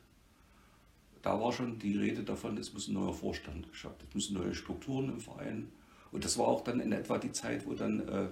da 1.23 1.41
war 1.41 1.53
schon 1.53 1.79
die 1.79 1.97
Rede 1.97 2.25
davon, 2.25 2.57
es 2.57 2.73
muss 2.73 2.89
ein 2.89 2.95
neuer 2.95 3.15
Vorstand 3.15 3.71
geschaffen, 3.71 4.05
es 4.09 4.15
müssen 4.15 4.35
neue 4.35 4.55
Strukturen 4.55 5.11
im 5.11 5.21
Verein 5.21 5.69
und 6.13 6.25
das 6.25 6.39
war 6.39 6.49
auch 6.49 6.63
dann 6.65 6.81
in 6.81 6.93
etwa 6.93 7.19
die 7.19 7.33
Zeit, 7.33 7.67
wo 7.67 7.75
dann 7.75 8.09
äh, 8.09 8.29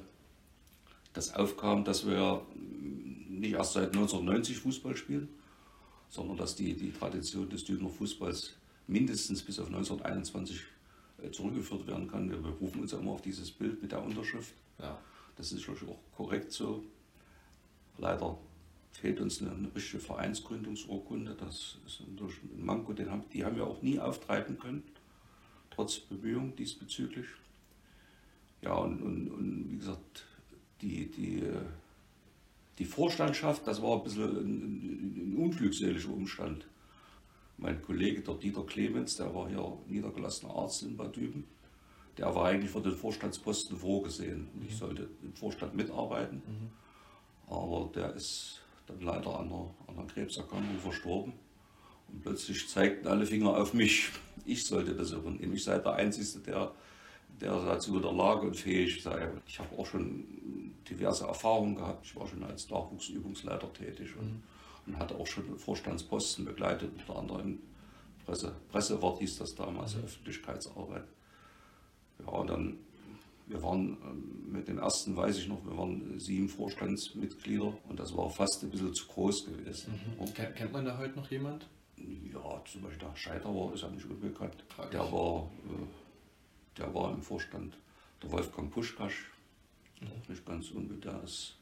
das 1.12 1.35
aufkam, 1.35 1.85
dass 1.85 2.06
wir 2.06 2.42
nicht 3.28 3.52
erst 3.52 3.75
seit 3.75 3.88
1990 3.88 4.59
Fußball 4.59 4.97
spielen, 4.97 5.28
sondern 6.09 6.37
dass 6.37 6.56
die, 6.56 6.75
die 6.75 6.92
Tradition 6.92 7.49
des 7.49 7.64
Dübener 7.64 7.90
Fußballs 7.90 8.54
mindestens 8.87 9.42
bis 9.42 9.59
auf 9.59 9.66
1921 9.66 10.62
äh, 11.23 11.30
zurückgeführt 11.30 11.87
werden 11.87 12.09
kann. 12.09 12.30
Wir 12.30 12.38
berufen 12.38 12.83
uns 12.83 12.92
immer 12.92 13.12
auf 13.12 13.23
dieses 13.23 13.50
Bild 13.50 13.83
mit 13.83 13.92
der 13.92 14.02
Unterschrift. 14.02 14.54
Ja. 14.78 14.99
Das 15.37 15.52
ist 15.52 15.68
auch 15.68 16.16
korrekt 16.16 16.52
so. 16.52 16.83
Leider 17.99 18.38
fehlt 18.92 19.21
uns 19.21 19.42
eine, 19.42 19.52
eine 19.52 19.75
richtige 19.75 20.00
Vereinsgründungsurkunde. 20.00 21.37
Das 21.38 21.76
ist 21.87 22.00
ein 22.00 22.64
Manko, 22.64 22.92
den 22.92 23.11
haben, 23.11 23.25
die 23.33 23.45
haben 23.45 23.56
wir 23.56 23.66
auch 23.66 23.83
nie 23.83 23.99
auftreiben 23.99 24.59
können, 24.59 24.83
trotz 25.71 25.99
Bemühungen 25.99 26.56
diesbezüglich. 26.56 27.26
Ja, 28.62 28.75
und, 28.75 29.00
und, 29.02 29.28
und 29.28 29.70
wie 29.70 29.78
gesagt, 29.78 30.25
die, 30.80 31.10
die, 31.10 31.42
die 32.78 32.84
Vorstandschaft, 32.84 33.66
das 33.66 33.82
war 33.82 33.96
ein 33.96 34.04
bisschen 34.04 34.36
ein, 34.36 35.32
ein 35.32 35.36
unglückseliger 35.36 36.10
Umstand. 36.10 36.66
Mein 37.58 37.80
Kollege, 37.82 38.20
der 38.20 38.34
Dieter 38.34 38.64
Clemens, 38.64 39.16
der 39.16 39.34
war 39.34 39.48
hier 39.48 39.78
niedergelassener 39.88 40.54
Arzt 40.54 40.82
in 40.82 40.96
Bad 40.96 41.16
Düben, 41.16 41.44
der 42.18 42.34
war 42.34 42.46
eigentlich 42.46 42.70
für 42.70 42.80
den 42.80 42.96
Vorstandsposten 42.96 43.76
vorgesehen. 43.76 44.48
Mhm. 44.54 44.66
Ich 44.68 44.76
sollte 44.76 45.08
im 45.22 45.34
Vorstand 45.34 45.75
mitarbeiten, 45.75 46.42
mhm. 46.46 47.52
aber 47.52 47.90
der 47.94 48.14
ist 48.14 48.60
dann 48.86 49.00
leider 49.00 49.38
an 49.38 49.46
einer, 49.46 49.70
an 49.86 49.98
einer 49.98 50.06
Krebserkrankung 50.06 50.78
verstorben. 50.78 51.32
Und 52.08 52.22
plötzlich 52.22 52.68
zeigten 52.68 53.08
alle 53.08 53.26
Finger 53.26 53.56
auf 53.56 53.75
mich. 53.75 54.10
Ich 54.44 54.64
sollte 54.64 54.94
das 54.94 55.10
übernehmen. 55.12 55.54
Ich 55.54 55.64
sei 55.64 55.78
der 55.78 55.94
Einzige, 55.94 56.40
der 56.46 56.72
der 57.40 57.52
dazu 57.64 57.97
in 57.97 58.02
der 58.02 58.12
Lage 58.12 58.47
und 58.47 58.56
fähig 58.56 59.02
sei. 59.02 59.30
Ich 59.47 59.59
habe 59.59 59.76
auch 59.78 59.87
schon 59.87 60.25
diverse 60.88 61.26
Erfahrungen 61.26 61.76
gehabt. 61.76 62.06
Ich 62.06 62.16
war 62.16 62.26
schon 62.26 62.42
als 62.45 62.71
Nachwuchsübungsleiter 62.71 63.73
tätig 63.73 64.16
und, 64.16 64.26
mhm. 64.26 64.42
und 64.87 64.99
hatte 64.99 65.16
auch 65.16 65.26
schon 65.26 65.59
Vorstandsposten 65.59 66.45
begleitet, 66.45 66.90
unter 66.97 67.18
anderem 67.18 67.59
Presse, 68.25 68.56
Pressewart 68.71 69.18
hieß 69.21 69.38
das 69.38 69.54
damals, 69.54 69.97
mhm. 69.97 70.04
Öffentlichkeitsarbeit. 70.04 71.04
Ja, 72.18 72.33
und 72.33 72.50
dann, 72.50 72.78
wir 73.47 73.62
waren 73.62 73.97
ähm, 74.02 74.52
mit 74.52 74.68
dem 74.68 74.78
ersten, 74.78 75.16
weiß 75.16 75.38
ich 75.38 75.49
noch, 75.49 75.64
wir 75.64 75.76
waren 75.76 76.18
sieben 76.18 76.49
Vorstandsmitglieder 76.49 77.73
und 77.88 78.00
das 78.00 78.16
war 78.16 78.28
fast 78.30 78.62
ein 78.64 78.71
bisschen 78.71 78.92
zu 78.95 79.06
groß 79.06 79.47
gewesen. 79.47 79.95
Mhm. 80.18 80.35
Kennt 80.35 80.73
man 80.73 80.85
da 80.85 80.99
heute 80.99 81.16
noch 81.16 81.30
jemand? 81.30 81.68
Ja, 81.97 82.62
zum 82.71 82.83
Beispiel 82.83 83.09
der 83.09 83.16
Scheiterwar 83.16 83.73
ist 83.73 83.83
ja 83.83 83.88
nicht 83.88 84.04
unbekannt. 84.04 84.56
Der 84.92 85.00
war 85.00 85.49
äh, 85.64 85.87
der 86.78 86.95
war 86.95 87.12
im 87.12 87.23
Vorstand. 87.23 87.76
Der 88.23 88.33
Wolfgang 88.33 88.71
Puschkasch, 88.71 89.30
auch 90.02 90.28
nicht 90.28 90.45
ganz 90.47 90.71
unbekannt, 90.71 91.04
der 91.04 91.23
ist 91.23 91.56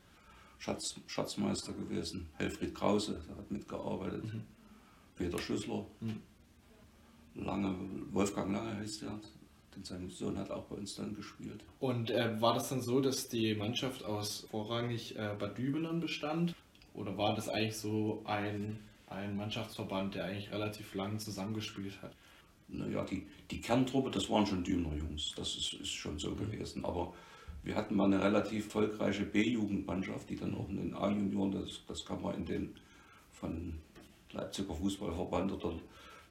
Schatz, 0.58 1.00
Schatzmeister 1.06 1.72
gewesen. 1.72 2.28
Helfried 2.36 2.74
Krause, 2.74 3.22
der 3.28 3.36
hat 3.36 3.50
mitgearbeitet. 3.50 4.24
Mhm. 4.24 4.42
Peter 5.16 5.38
Schüssler. 5.38 5.84
Mhm. 6.00 6.22
Lange, 7.34 7.74
Wolfgang 8.12 8.52
Lange 8.52 8.76
heißt 8.76 9.02
der, 9.02 9.20
denn 9.74 9.84
sein 9.84 10.08
Sohn 10.08 10.38
hat 10.38 10.50
auch 10.50 10.64
bei 10.64 10.76
uns 10.76 10.94
dann 10.94 11.14
gespielt. 11.14 11.64
Und 11.80 12.10
äh, 12.10 12.40
war 12.40 12.54
das 12.54 12.68
dann 12.68 12.80
so, 12.80 13.00
dass 13.00 13.28
die 13.28 13.54
Mannschaft 13.54 14.04
aus 14.04 14.46
vorrangig 14.50 15.16
äh, 15.16 15.34
Bad 15.38 15.58
Dübenern 15.58 16.00
bestand? 16.00 16.54
Oder 16.94 17.18
war 17.18 17.34
das 17.34 17.48
eigentlich 17.48 17.76
so 17.76 18.22
ein, 18.24 18.78
ein 19.08 19.36
Mannschaftsverband, 19.36 20.14
der 20.14 20.26
eigentlich 20.26 20.52
relativ 20.52 20.94
lang 20.94 21.18
zusammengespielt 21.18 22.00
hat? 22.02 22.12
Naja, 22.68 23.04
die, 23.04 23.26
die 23.50 23.60
Kerntruppe, 23.60 24.10
das 24.10 24.28
waren 24.30 24.46
schon 24.46 24.64
Düner 24.64 24.94
Jungs, 24.94 25.34
das 25.36 25.56
ist, 25.56 25.74
ist 25.74 25.92
schon 25.92 26.18
so 26.18 26.34
gewesen. 26.34 26.84
Aber 26.84 27.14
wir 27.62 27.74
hatten 27.74 27.96
mal 27.96 28.04
eine 28.04 28.22
relativ 28.22 28.66
erfolgreiche 28.66 29.24
B-Jugendmannschaft, 29.24 30.28
die 30.28 30.36
dann 30.36 30.54
auch 30.54 30.68
in 30.68 30.76
den 30.76 30.94
A-Junioren, 30.94 31.52
das, 31.52 31.82
das 31.86 32.04
kann 32.04 32.22
man 32.22 32.34
in 32.34 32.44
den 32.44 32.74
von 33.32 33.74
Leipziger 34.32 34.74
Fußballverband 34.74 35.52
oder 35.52 35.74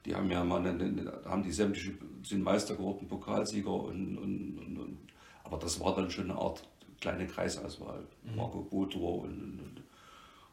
die 0.04 0.14
haben 0.14 0.30
ja 0.30 0.44
mal 0.44 0.66
eine, 0.66 1.12
haben 1.24 1.42
die 1.42 1.52
sämtliche, 1.52 1.94
sind 2.22 2.42
Meister 2.42 2.74
geworden, 2.74 3.08
Pokalsieger 3.08 3.72
und, 3.72 4.18
und, 4.18 4.58
und, 4.58 4.78
und, 4.78 4.98
aber 5.44 5.58
das 5.58 5.80
war 5.80 5.94
dann 5.94 6.10
schon 6.10 6.30
eine 6.30 6.38
Art 6.38 6.62
kleine 7.00 7.26
Kreisauswahl. 7.26 8.06
Mhm. 8.22 8.36
Marco 8.36 8.62
Botor 8.62 9.22
und, 9.22 9.60
und, 9.60 9.82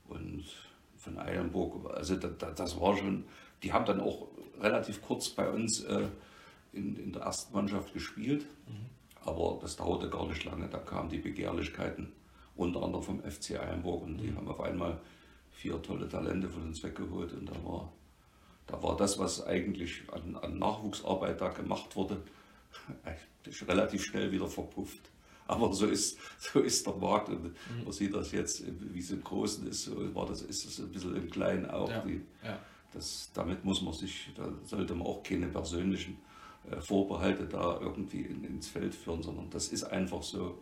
und 0.09 0.43
von 0.97 1.17
Eilenburg, 1.17 1.93
also 1.93 2.15
das, 2.15 2.55
das 2.55 2.79
war 2.79 2.95
schon, 2.95 3.25
die 3.63 3.73
haben 3.73 3.85
dann 3.85 4.01
auch 4.01 4.27
relativ 4.59 5.01
kurz 5.01 5.29
bei 5.29 5.49
uns 5.49 5.83
äh, 5.83 6.07
in, 6.73 6.95
in 6.95 7.11
der 7.11 7.23
ersten 7.23 7.53
Mannschaft 7.53 7.93
gespielt. 7.93 8.45
Mhm. 8.67 8.85
Aber 9.23 9.59
das 9.61 9.75
dauerte 9.75 10.09
gar 10.09 10.27
nicht 10.27 10.43
lange. 10.45 10.67
Da 10.67 10.79
kamen 10.79 11.09
die 11.09 11.19
Begehrlichkeiten 11.19 12.11
unter 12.55 12.83
anderem 12.83 13.03
vom 13.03 13.21
FC 13.21 13.59
Eilenburg 13.59 14.03
und 14.03 14.17
die 14.17 14.31
mhm. 14.31 14.37
haben 14.37 14.47
auf 14.47 14.61
einmal 14.61 14.99
vier 15.51 15.81
tolle 15.81 16.07
Talente 16.07 16.49
von 16.49 16.63
uns 16.63 16.83
weggeholt. 16.83 17.33
Und 17.33 17.49
da 17.49 17.63
war, 17.63 17.91
da 18.67 18.81
war 18.81 18.97
das, 18.97 19.19
was 19.19 19.45
eigentlich 19.45 20.03
an, 20.11 20.35
an 20.35 20.57
Nachwuchsarbeit 20.57 21.39
da 21.39 21.49
gemacht 21.49 21.95
wurde, 21.95 22.21
relativ 23.67 24.03
schnell 24.03 24.31
wieder 24.31 24.47
verpufft. 24.47 25.11
Aber 25.47 25.73
so 25.73 25.85
ist, 25.85 26.17
so 26.39 26.59
ist 26.59 26.87
der 26.87 26.95
Markt 26.95 27.29
und 27.29 27.43
mhm. 27.43 27.83
man 27.83 27.91
sieht 27.91 28.15
das 28.15 28.31
jetzt, 28.31 28.63
wie 28.93 28.99
es 28.99 29.11
im 29.11 29.23
Großen 29.23 29.67
ist, 29.67 29.83
so 29.83 30.15
war 30.15 30.25
das, 30.25 30.41
ist 30.41 30.65
es 30.65 30.79
ein 30.79 30.91
bisschen 30.91 31.15
im 31.15 31.29
Kleinen 31.29 31.69
auch. 31.69 31.89
Ja, 31.89 32.01
die, 32.01 32.21
ja. 32.43 32.59
Das, 32.91 33.31
damit 33.33 33.63
muss 33.63 33.81
man 33.81 33.93
sich, 33.93 34.31
da 34.35 34.51
sollte 34.63 34.95
man 34.95 35.07
auch 35.07 35.23
keine 35.23 35.47
persönlichen 35.47 36.19
äh, 36.69 36.79
Vorbehalte 36.81 37.45
da 37.45 37.79
irgendwie 37.79 38.21
in, 38.21 38.43
ins 38.43 38.67
Feld 38.67 38.93
führen, 38.93 39.23
sondern 39.23 39.49
das 39.49 39.69
ist 39.69 39.83
einfach 39.83 40.23
so. 40.23 40.61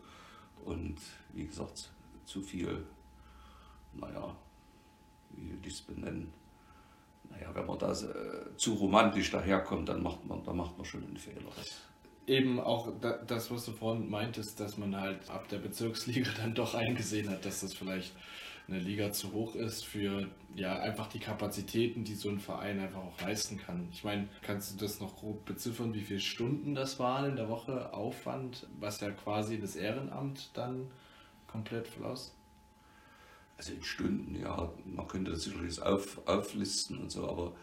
Und 0.65 0.97
wie 1.33 1.47
gesagt, 1.47 1.89
zu 2.25 2.41
viel 2.41 2.85
naja, 3.93 4.35
wie 5.31 5.51
will 5.51 5.59
ich 5.63 5.73
es 5.73 5.81
benennen? 5.81 6.31
Naja, 7.29 7.53
wenn 7.53 7.65
man 7.65 7.77
da 7.77 7.91
äh, 7.91 8.55
zu 8.57 8.73
romantisch 8.73 9.31
daherkommt, 9.31 9.89
dann 9.89 10.01
macht 10.01 10.25
man, 10.25 10.43
dann 10.43 10.57
macht 10.57 10.77
man 10.77 10.85
schon 10.85 11.03
einen 11.03 11.17
Fehler. 11.17 11.51
Eben 12.25 12.59
auch 12.59 12.91
das, 13.27 13.51
was 13.51 13.65
du 13.65 13.71
vorhin 13.71 14.09
meintest, 14.09 14.59
dass 14.59 14.77
man 14.77 14.95
halt 14.95 15.29
ab 15.29 15.47
der 15.49 15.57
Bezirksliga 15.57 16.29
dann 16.37 16.53
doch 16.53 16.73
eingesehen 16.75 17.29
hat, 17.29 17.45
dass 17.45 17.61
das 17.61 17.73
vielleicht 17.73 18.13
eine 18.69 18.79
Liga 18.79 19.11
zu 19.11 19.33
hoch 19.33 19.55
ist 19.55 19.85
für 19.85 20.27
ja 20.55 20.79
einfach 20.79 21.07
die 21.07 21.19
Kapazitäten, 21.19 22.03
die 22.03 22.15
so 22.15 22.29
ein 22.29 22.39
Verein 22.39 22.79
einfach 22.79 22.99
auch 22.99 23.21
leisten 23.21 23.57
kann. 23.57 23.87
Ich 23.91 24.03
meine, 24.03 24.27
kannst 24.41 24.73
du 24.73 24.77
das 24.77 24.99
noch 24.99 25.15
grob 25.17 25.45
beziffern, 25.45 25.93
wie 25.93 26.01
viele 26.01 26.19
Stunden 26.19 26.75
das 26.75 26.99
waren 26.99 27.29
in 27.29 27.35
der 27.35 27.49
Woche 27.49 27.93
Aufwand, 27.93 28.67
was 28.79 28.99
ja 28.99 29.11
quasi 29.11 29.59
das 29.59 29.75
Ehrenamt 29.75 30.51
dann 30.53 30.87
komplett 31.47 31.87
floss? 31.87 32.35
Also 33.57 33.73
in 33.73 33.83
Stunden, 33.83 34.39
ja, 34.39 34.71
man 34.85 35.07
könnte 35.07 35.31
das 35.31 35.43
sicherlich 35.43 35.81
auf, 35.81 36.21
auflisten 36.27 36.97
und 36.99 37.11
so, 37.11 37.27
aber 37.27 37.53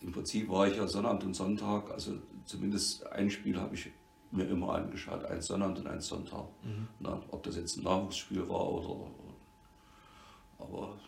im 0.00 0.12
Prinzip 0.12 0.48
war 0.48 0.68
ich 0.68 0.76
ja 0.76 0.86
Sonnabend 0.86 1.24
und 1.24 1.34
Sonntag, 1.34 1.90
also 1.90 2.14
zumindest 2.44 3.06
ein 3.12 3.30
Spiel 3.30 3.58
habe 3.58 3.74
ich 3.74 3.90
mir 4.30 4.44
immer 4.44 4.74
angeschaut, 4.74 5.24
ein 5.24 5.42
Sonnabend 5.42 5.80
und 5.80 5.86
ein 5.88 6.00
Sonntag. 6.00 6.44
Mhm. 6.62 6.88
Na, 7.00 7.20
ob 7.30 7.42
das 7.42 7.56
jetzt 7.56 7.76
ein 7.76 7.82
Nachwuchsspiel 7.82 8.48
war 8.48 8.72
oder, 8.72 9.10
aber 10.60 10.98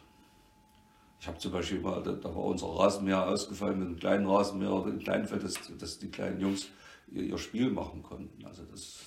ich 1.20 1.28
habe 1.28 1.38
zum 1.38 1.52
Beispiel 1.52 1.80
mal, 1.80 2.02
da, 2.02 2.24
war 2.24 2.44
unser 2.44 2.66
Rasenmäher 2.66 3.28
ausgefallen 3.28 3.78
mit 3.78 3.88
einem 3.88 3.98
kleinen 3.98 4.26
Rasenmäher 4.26 4.84
im 4.86 4.98
Kleinfeld, 4.98 5.44
dass, 5.44 5.54
dass 5.78 5.98
die 5.98 6.08
kleinen 6.08 6.40
Jungs 6.40 6.68
ihr, 7.12 7.22
ihr, 7.22 7.38
Spiel 7.38 7.70
machen 7.70 8.02
konnten. 8.02 8.44
Also 8.44 8.64
das, 8.64 9.04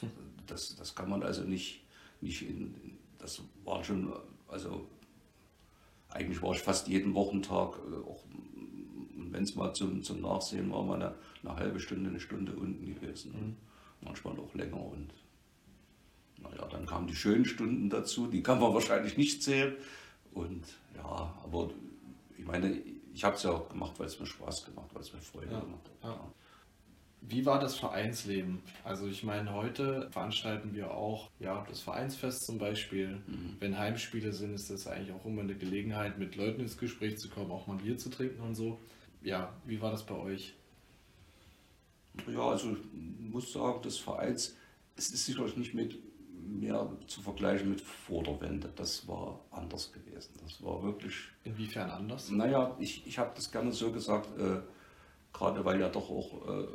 das, 0.48 0.76
das 0.78 0.96
kann 0.96 1.10
man 1.10 1.24
also 1.24 1.44
nicht, 1.44 1.82
nicht 2.22 2.42
in, 2.44 2.98
das 3.18 3.42
war 3.66 3.84
schon, 3.84 4.14
also 4.48 4.88
eigentlich 6.10 6.42
war 6.42 6.54
ich 6.54 6.62
fast 6.62 6.88
jeden 6.88 7.14
Wochentag, 7.14 7.76
äh, 7.92 8.10
auch 8.10 8.24
wenn 9.32 9.44
es 9.44 9.56
mal 9.56 9.74
zum, 9.74 10.02
zum 10.02 10.22
Nachsehen 10.22 10.72
war, 10.72 10.84
mal 10.84 10.96
eine, 10.96 11.16
eine, 11.44 11.56
halbe 11.58 11.80
Stunde, 11.82 12.10
eine 12.10 12.22
Stunde 12.22 12.54
unten 12.54 12.86
gewesen. 12.86 13.34
Mhm. 13.34 13.56
Manchmal 14.02 14.40
auch 14.40 14.54
länger 14.54 14.82
und 14.82 15.10
naja, 16.38 16.66
dann 16.70 16.86
kamen 16.86 17.08
die 17.08 17.16
schönen 17.16 17.46
Stunden 17.46 17.90
dazu, 17.90 18.28
die 18.28 18.44
kann 18.44 18.60
man 18.60 18.74
wahrscheinlich 18.74 19.18
nicht 19.18 19.44
zählen. 19.44 19.76
Und 20.36 20.66
ja, 20.96 21.34
aber 21.44 21.70
ich 22.38 22.46
meine, 22.46 22.78
ich 23.14 23.24
habe 23.24 23.36
es 23.36 23.44
ja 23.44 23.52
auch 23.52 23.70
gemacht, 23.70 23.94
weil 23.98 24.08
es 24.08 24.20
mir 24.20 24.26
Spaß 24.26 24.66
gemacht, 24.66 24.90
weil 24.94 25.02
es 25.02 25.14
mir 25.14 25.22
Freude 25.22 25.54
ja, 25.54 25.60
gemacht 25.62 25.90
hat. 26.02 26.10
Ja. 26.10 26.34
Wie 27.22 27.46
war 27.46 27.60
das 27.60 27.76
Vereinsleben? 27.76 28.62
Also 28.84 29.08
ich 29.08 29.24
meine, 29.24 29.54
heute 29.54 30.12
veranstalten 30.12 30.76
wir 30.76 30.92
auch 30.92 31.32
ja, 31.40 31.66
das 31.70 31.80
Vereinsfest 31.80 32.46
zum 32.46 32.60
Beispiel. 32.60 33.24
Mhm. 33.26 33.56
Wenn 33.60 33.80
Heimspiele 33.80 34.34
sind, 34.34 34.54
ist 34.54 34.70
das 34.70 34.88
eigentlich 34.88 35.14
auch 35.14 35.26
immer 35.26 35.42
eine 35.42 35.56
Gelegenheit, 35.56 36.20
mit 36.20 36.36
Leuten 36.36 36.60
ins 36.60 36.78
Gespräch 36.78 37.18
zu 37.18 37.30
kommen, 37.30 37.50
auch 37.52 37.66
mal 37.66 37.78
Bier 37.78 37.98
zu 37.98 38.10
trinken 38.10 38.42
und 38.42 38.56
so. 38.56 38.78
Ja, 39.24 39.54
wie 39.66 39.82
war 39.82 39.92
das 39.92 40.06
bei 40.06 40.16
euch? 40.16 40.54
Ja, 42.28 42.42
also 42.42 42.74
ich 42.74 43.32
muss 43.32 43.54
sagen, 43.54 43.80
das 43.84 43.98
Vereins, 43.98 44.56
es 44.98 45.10
ist 45.10 45.26
sicherlich 45.26 45.56
nicht 45.56 45.74
mit 45.74 45.98
mehr 46.44 46.90
zu 47.08 47.22
vergleichen 47.22 47.70
mit 47.70 47.82
vor 47.82 48.24
der 48.24 48.40
Wende. 48.42 48.72
Das 48.76 49.08
war 49.08 49.40
anders 49.52 49.92
gewesen. 49.92 50.34
Das 50.44 50.64
war 50.64 50.82
wirklich. 50.84 51.16
Inwiefern 51.44 51.90
anders? 51.90 52.30
Naja, 52.32 52.76
ich, 52.80 53.06
ich 53.08 53.18
habe 53.18 53.32
das 53.36 53.52
gerne 53.52 53.72
so 53.72 53.92
gesagt, 53.92 54.38
äh, 54.40 54.62
gerade 55.34 55.64
weil 55.66 55.80
ja 55.80 55.90
doch 55.90 56.10
auch 56.10 56.48
äh, 56.48 56.68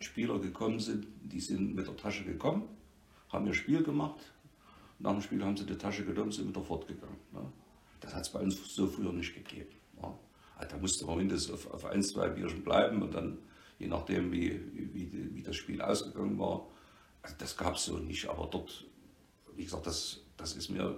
Spieler 0.00 0.38
gekommen 0.38 0.80
sind, 0.80 1.06
die 1.22 1.40
sind 1.40 1.74
mit 1.74 1.86
der 1.86 1.96
Tasche 1.96 2.24
gekommen, 2.24 2.68
haben 3.30 3.46
ihr 3.46 3.54
Spiel 3.54 3.82
gemacht. 3.82 4.20
Nach 4.98 5.12
dem 5.12 5.22
Spiel 5.22 5.44
haben 5.44 5.56
sie 5.56 5.66
die 5.66 5.76
Tasche 5.76 6.04
genommen, 6.04 6.30
sind 6.30 6.48
wieder 6.48 6.62
fortgegangen. 6.62 7.16
Ne? 7.32 7.40
Das 8.00 8.14
hat 8.14 8.22
es 8.22 8.30
bei 8.30 8.40
uns 8.40 8.74
so 8.74 8.86
früher 8.86 9.12
nicht 9.12 9.34
gegeben. 9.34 9.70
Ne? 10.00 10.12
Da 10.68 10.76
musste 10.76 11.06
man 11.06 11.18
mindestens 11.18 11.54
auf, 11.54 11.72
auf 11.72 11.84
ein, 11.86 12.02
zwei 12.02 12.28
Bierchen 12.28 12.62
bleiben 12.62 13.02
und 13.02 13.12
dann, 13.14 13.38
je 13.78 13.88
nachdem, 13.88 14.30
wie, 14.30 14.60
wie, 14.94 15.34
wie 15.34 15.42
das 15.42 15.56
Spiel 15.56 15.82
ausgegangen 15.82 16.38
war, 16.38 16.66
also 17.22 17.36
das 17.38 17.56
gab 17.56 17.76
es 17.76 17.84
so 17.84 17.98
nicht, 17.98 18.28
aber 18.28 18.46
dort, 18.46 18.84
wie 19.54 19.64
gesagt, 19.64 19.86
das, 19.86 20.20
das 20.36 20.54
ist 20.54 20.70
mir 20.70 20.96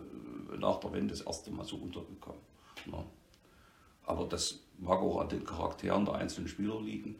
nach 0.59 0.81
der 0.81 0.93
Wende 0.93 1.13
das 1.13 1.21
erste 1.21 1.51
Mal 1.51 1.65
so 1.65 1.77
untergekommen. 1.77 2.41
Ne? 2.87 3.05
Aber 4.07 4.27
das 4.27 4.61
mag 4.79 4.99
auch 4.99 5.21
an 5.21 5.29
den 5.29 5.45
Charakteren 5.45 6.05
der 6.05 6.15
einzelnen 6.15 6.49
Spieler 6.49 6.81
liegen. 6.81 7.17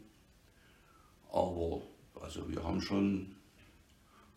Aber 1.31 1.81
also 2.21 2.47
wir 2.49 2.63
haben 2.63 2.81
schon 2.81 3.35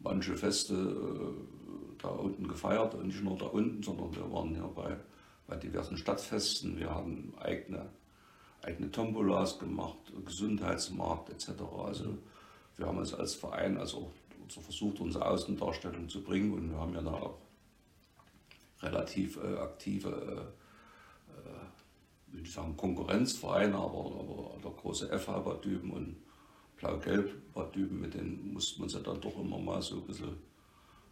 manche 0.00 0.36
Feste 0.36 0.74
äh, 0.74 1.98
da 1.98 2.08
unten 2.08 2.46
gefeiert 2.48 2.94
und 2.94 3.08
nicht 3.08 3.22
nur 3.22 3.36
da 3.36 3.46
unten, 3.46 3.82
sondern 3.82 4.14
wir 4.14 4.30
waren 4.32 4.54
ja 4.54 4.66
bei, 4.66 4.96
bei 5.46 5.56
diversen 5.56 5.96
Stadtfesten. 5.96 6.78
Wir 6.78 6.90
haben 6.90 7.34
eigene, 7.38 7.88
eigene 8.62 8.90
Tombolas 8.90 9.58
gemacht, 9.58 9.98
Gesundheitsmarkt 10.24 11.30
etc. 11.30 11.62
Also 11.84 12.18
wir 12.76 12.86
haben 12.86 12.98
uns 12.98 13.14
als 13.14 13.34
Verein 13.34 13.76
also 13.76 14.12
so 14.48 14.60
versucht, 14.60 15.00
unsere 15.00 15.26
Außendarstellung 15.26 16.08
zu 16.08 16.22
bringen 16.22 16.52
und 16.52 16.70
wir 16.70 16.78
haben 16.78 16.94
ja 16.94 17.02
da 17.02 17.12
auch 17.12 17.38
relativ 18.80 19.38
äh, 19.38 19.56
aktive 19.58 20.08
äh, 20.08 21.40
äh 21.40 21.68
will 22.30 22.42
ich 22.42 22.52
sagen, 22.52 22.76
Konkurrenzvereine, 22.76 23.74
aber, 23.74 24.04
aber 24.20 24.50
der 24.62 24.70
große 24.70 25.08
FH 25.18 25.38
Bad 25.40 25.64
Düben 25.64 25.90
und 25.90 26.16
Blau-Gelb 26.76 27.54
Bad 27.54 27.74
Düben, 27.74 28.00
mit 28.00 28.14
denen 28.14 28.52
musste 28.52 28.80
man 28.80 28.88
sich 28.88 29.02
dann 29.02 29.20
doch 29.20 29.38
immer 29.38 29.58
mal 29.58 29.80
so 29.80 29.96
ein 29.96 30.02
bisschen, 30.02 30.36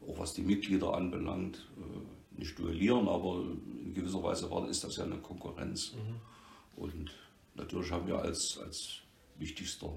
auch 0.07 0.18
was 0.18 0.35
die 0.35 0.42
Mitglieder 0.42 0.92
anbelangt, 0.94 1.66
äh, 1.79 2.38
nicht 2.38 2.59
duellieren, 2.59 3.09
aber 3.09 3.44
in 3.83 3.94
gewisser 3.94 4.22
Weise 4.22 4.51
war, 4.51 4.68
ist 4.68 4.85
das 4.85 4.96
ja 4.96 5.05
eine 5.05 5.16
Konkurrenz. 5.16 5.94
Mhm. 5.94 6.83
Und 6.83 7.11
natürlich 7.55 7.90
haben 7.90 8.07
wir 8.07 8.18
als, 8.18 8.59
als 8.59 8.99
wichtigster 9.38 9.90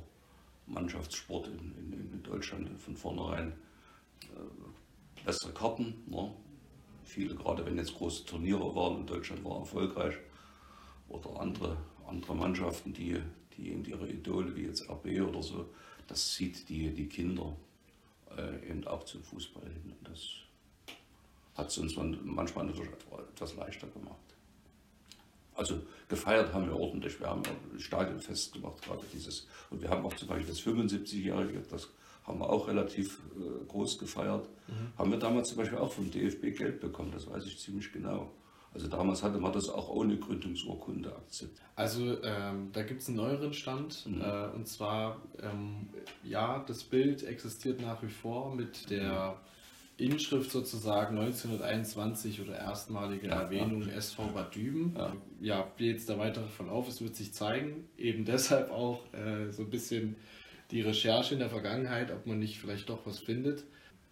Mannschaftssport 0.70 1.48
in, 1.48 1.76
in, 1.78 2.12
in 2.14 2.24
Deutschland 2.24 2.80
von 2.80 2.96
vornherein 2.96 3.54
äh, 4.22 5.26
bessere 5.26 5.52
Karten. 5.54 5.96
Ne? 6.08 6.32
Viele, 7.04 7.36
gerade 7.36 7.66
wenn 7.66 7.78
jetzt 7.78 7.96
große 7.96 8.26
Turniere 8.26 8.76
waren 8.76 8.98
und 8.98 9.10
Deutschland 9.10 9.44
war 9.44 9.60
erfolgreich, 9.60 10.16
oder 11.10 11.40
andere, 11.40 11.78
andere 12.08 12.36
Mannschaften, 12.36 12.94
die, 12.94 13.20
die 13.58 13.72
eben 13.72 13.84
ihre 13.86 14.08
Idole, 14.08 14.56
wie 14.56 14.64
jetzt 14.64 14.90
RB 14.90 15.06
oder 15.28 15.42
so, 15.42 15.70
das 16.08 16.34
zieht 16.34 16.70
die, 16.70 16.92
die 16.92 17.08
Kinder 17.08 17.56
äh, 18.38 18.70
eben 18.70 18.86
auch 18.88 19.04
zum 19.04 19.24
Fußball 19.24 19.64
hin. 19.64 19.94
Und 19.98 20.08
das 20.08 20.30
hat 21.56 21.68
es 21.68 21.78
uns 21.78 21.98
manchmal 22.24 22.70
etwas 22.70 23.56
leichter 23.56 23.88
gemacht. 23.88 24.29
Also 25.60 25.82
gefeiert 26.08 26.54
haben 26.54 26.68
wir 26.68 26.80
ordentlich. 26.80 27.20
Wir 27.20 27.28
haben 27.28 27.44
ein 27.46 27.80
Stadionfest 27.80 28.54
gemacht, 28.54 28.82
gerade 28.82 29.04
dieses. 29.14 29.46
Und 29.70 29.82
wir 29.82 29.90
haben 29.90 30.06
auch 30.06 30.14
zum 30.16 30.30
Beispiel 30.30 30.48
das 30.48 30.62
75-Jährige, 30.62 31.62
das 31.70 31.90
haben 32.24 32.40
wir 32.40 32.50
auch 32.50 32.70
relativ 32.70 33.20
äh, 33.36 33.66
groß 33.68 34.00
gefeiert. 34.00 34.48
Mhm. 34.68 34.98
Haben 34.98 35.12
wir 35.12 35.20
damals 35.20 35.50
zum 35.50 35.58
Beispiel 35.58 35.78
auch 35.78 35.92
vom 35.92 36.10
DFB 36.10 36.58
Geld 36.58 36.80
bekommen, 36.80 37.12
das 37.12 37.30
weiß 37.30 37.46
ich 37.46 37.60
ziemlich 37.60 37.92
genau. 37.92 38.32
Also 38.74 38.88
damals 38.88 39.22
hatte 39.22 39.40
man 39.40 39.52
das 39.52 39.68
auch 39.68 39.90
ohne 39.90 40.16
Gründungsurkunde 40.16 41.14
akzeptiert. 41.14 41.60
Also 41.76 42.24
ähm, 42.24 42.70
da 42.72 42.84
gibt 42.84 43.02
es 43.02 43.10
einen 43.10 43.18
neueren 43.18 43.54
Stand 43.54 44.06
mhm. 44.06 44.22
äh, 44.22 44.46
und 44.56 44.66
zwar, 44.66 45.22
ähm, 45.42 45.90
ja, 46.24 46.64
das 46.68 46.86
Bild 46.86 47.24
existiert 47.24 47.82
nach 47.82 48.02
wie 48.02 48.10
vor 48.10 48.56
mit 48.56 48.90
der 48.90 49.36
Inschrift 50.00 50.52
sozusagen 50.52 51.18
1921 51.18 52.42
oder 52.42 52.58
erstmalige 52.58 53.28
ja, 53.28 53.42
Erwähnung 53.42 53.84
ja. 53.88 53.94
SV 53.94 54.28
Bad 54.28 54.56
Düben. 54.56 54.96
Ja, 54.98 55.14
ja 55.42 55.72
wie 55.78 55.90
jetzt 55.90 56.10
der 56.10 56.18
weitere 56.18 56.48
Verlauf 56.48 56.88
ist, 56.88 57.02
wird 57.02 57.16
sich 57.16 57.34
zeigen. 57.34 57.88
Eben 57.98 58.26
deshalb 58.26 58.72
auch 58.72 59.02
äh, 59.14 59.52
so 59.52 59.64
ein 59.64 59.70
bisschen 59.70 60.16
die 60.72 60.82
Recherche 60.82 61.34
in 61.34 61.40
der 61.40 61.50
Vergangenheit, 61.50 62.12
ob 62.12 62.26
man 62.26 62.40
nicht 62.40 62.60
vielleicht 62.60 62.90
doch 62.90 63.06
was 63.06 63.20
findet. 63.20 63.64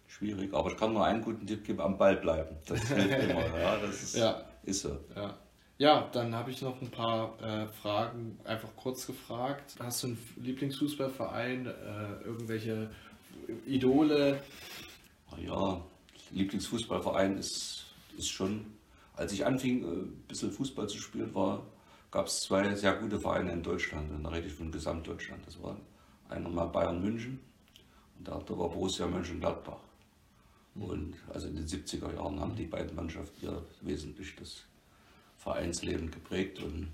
Schwierig, 0.06 0.54
aber 0.54 0.70
ich 0.70 0.76
kann 0.76 0.92
nur 0.92 1.04
einen 1.04 1.22
guten 1.22 1.46
Tipp 1.46 1.64
geben, 1.64 1.80
am 1.80 1.98
Ball 1.98 2.16
bleiben. 2.16 2.56
Das 2.66 2.88
hilft 2.88 3.22
immer, 3.30 3.58
ja, 3.58 3.76
das 3.76 4.02
ist, 4.02 4.24
ist 4.64 4.80
so. 4.80 4.98
Ja. 5.14 5.38
Ja, 5.78 6.08
dann 6.12 6.34
habe 6.34 6.50
ich 6.50 6.60
noch 6.60 6.82
ein 6.82 6.90
paar 6.90 7.40
äh, 7.40 7.68
Fragen 7.68 8.36
einfach 8.42 8.70
kurz 8.74 9.06
gefragt. 9.06 9.76
Hast 9.78 10.02
du 10.02 10.08
einen 10.08 10.18
Lieblingsfußballverein, 10.42 11.66
äh, 11.66 12.24
irgendwelche 12.24 12.90
Idole, 13.64 14.42
ja, 15.36 15.80
Lieblingsfußballverein 16.30 17.36
ist, 17.38 17.86
ist 18.16 18.28
schon, 18.28 18.66
als 19.14 19.32
ich 19.32 19.44
anfing, 19.44 19.84
äh, 19.84 19.86
ein 19.86 20.24
bisschen 20.28 20.52
Fußball 20.52 20.88
zu 20.88 20.98
spielen, 20.98 21.34
war, 21.34 21.62
gab 22.10 22.26
es 22.26 22.40
zwei 22.40 22.74
sehr 22.74 22.94
gute 22.94 23.20
Vereine 23.20 23.52
in 23.52 23.62
Deutschland. 23.62 24.10
Und 24.10 24.24
da 24.24 24.30
rede 24.30 24.46
ich 24.46 24.54
von 24.54 24.72
Gesamtdeutschland. 24.72 25.46
Das 25.46 25.62
war 25.62 25.76
einer 26.28 26.48
mal 26.48 26.66
Bayern 26.66 27.02
München 27.02 27.40
und 28.18 28.26
der 28.26 28.34
andere 28.34 28.58
war 28.58 28.68
Borussia 28.68 29.06
Mönchengladbach. 29.06 29.78
Und 30.74 31.14
also 31.32 31.48
in 31.48 31.56
den 31.56 31.66
70er 31.66 32.14
Jahren 32.14 32.40
haben 32.40 32.54
die 32.54 32.66
beiden 32.66 32.94
Mannschaften 32.94 33.44
ja 33.44 33.62
wesentlich 33.80 34.36
das 34.36 34.64
Vereinsleben 35.36 36.10
geprägt. 36.10 36.62
Und 36.62 36.88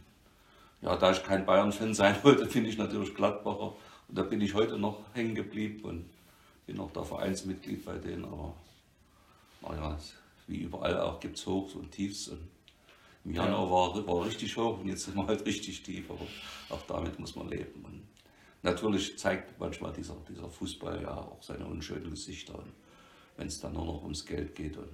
ja, 0.80 0.96
da 0.96 1.12
ich 1.12 1.22
kein 1.22 1.44
Bayern-Fan 1.44 1.94
sein 1.94 2.16
wollte, 2.22 2.46
finde 2.46 2.70
ich 2.70 2.78
natürlich 2.78 3.14
Gladbacher. 3.14 3.74
Und 4.08 4.18
da 4.18 4.22
bin 4.22 4.40
ich 4.40 4.54
heute 4.54 4.78
noch 4.78 5.00
hängen 5.12 5.34
geblieben. 5.34 5.84
Und 5.84 6.10
bin 6.66 6.80
auch 6.80 6.90
da 6.92 7.02
Vereinsmitglied 7.02 7.84
bei 7.84 7.98
denen, 7.98 8.24
aber 8.24 8.54
naja, 9.62 9.98
wie 10.46 10.58
überall 10.58 11.00
auch 11.00 11.20
gibt 11.20 11.38
es 11.38 11.46
Hochs 11.46 11.74
und 11.74 11.90
Tiefs. 11.90 12.28
Und 12.28 12.48
Im 13.24 13.32
Januar 13.34 13.64
ja. 13.64 13.70
war, 13.70 14.06
war 14.06 14.26
richtig 14.26 14.56
hoch 14.56 14.80
und 14.80 14.88
jetzt 14.88 15.04
sind 15.04 15.16
wir 15.16 15.26
halt 15.26 15.44
richtig 15.46 15.82
tief, 15.82 16.10
aber 16.10 16.26
auch 16.70 16.82
damit 16.86 17.18
muss 17.18 17.34
man 17.36 17.48
leben. 17.48 17.84
Und 17.84 18.02
natürlich 18.62 19.18
zeigt 19.18 19.58
manchmal 19.58 19.92
dieser, 19.92 20.16
dieser 20.28 20.48
Fußball 20.48 21.02
ja 21.02 21.16
auch 21.16 21.42
seine 21.42 21.66
unschönen 21.66 22.10
Gesichter, 22.10 22.62
wenn 23.36 23.46
es 23.46 23.60
dann 23.60 23.72
nur 23.72 23.86
noch 23.86 24.02
ums 24.02 24.24
Geld 24.24 24.54
geht 24.54 24.76
und 24.76 24.90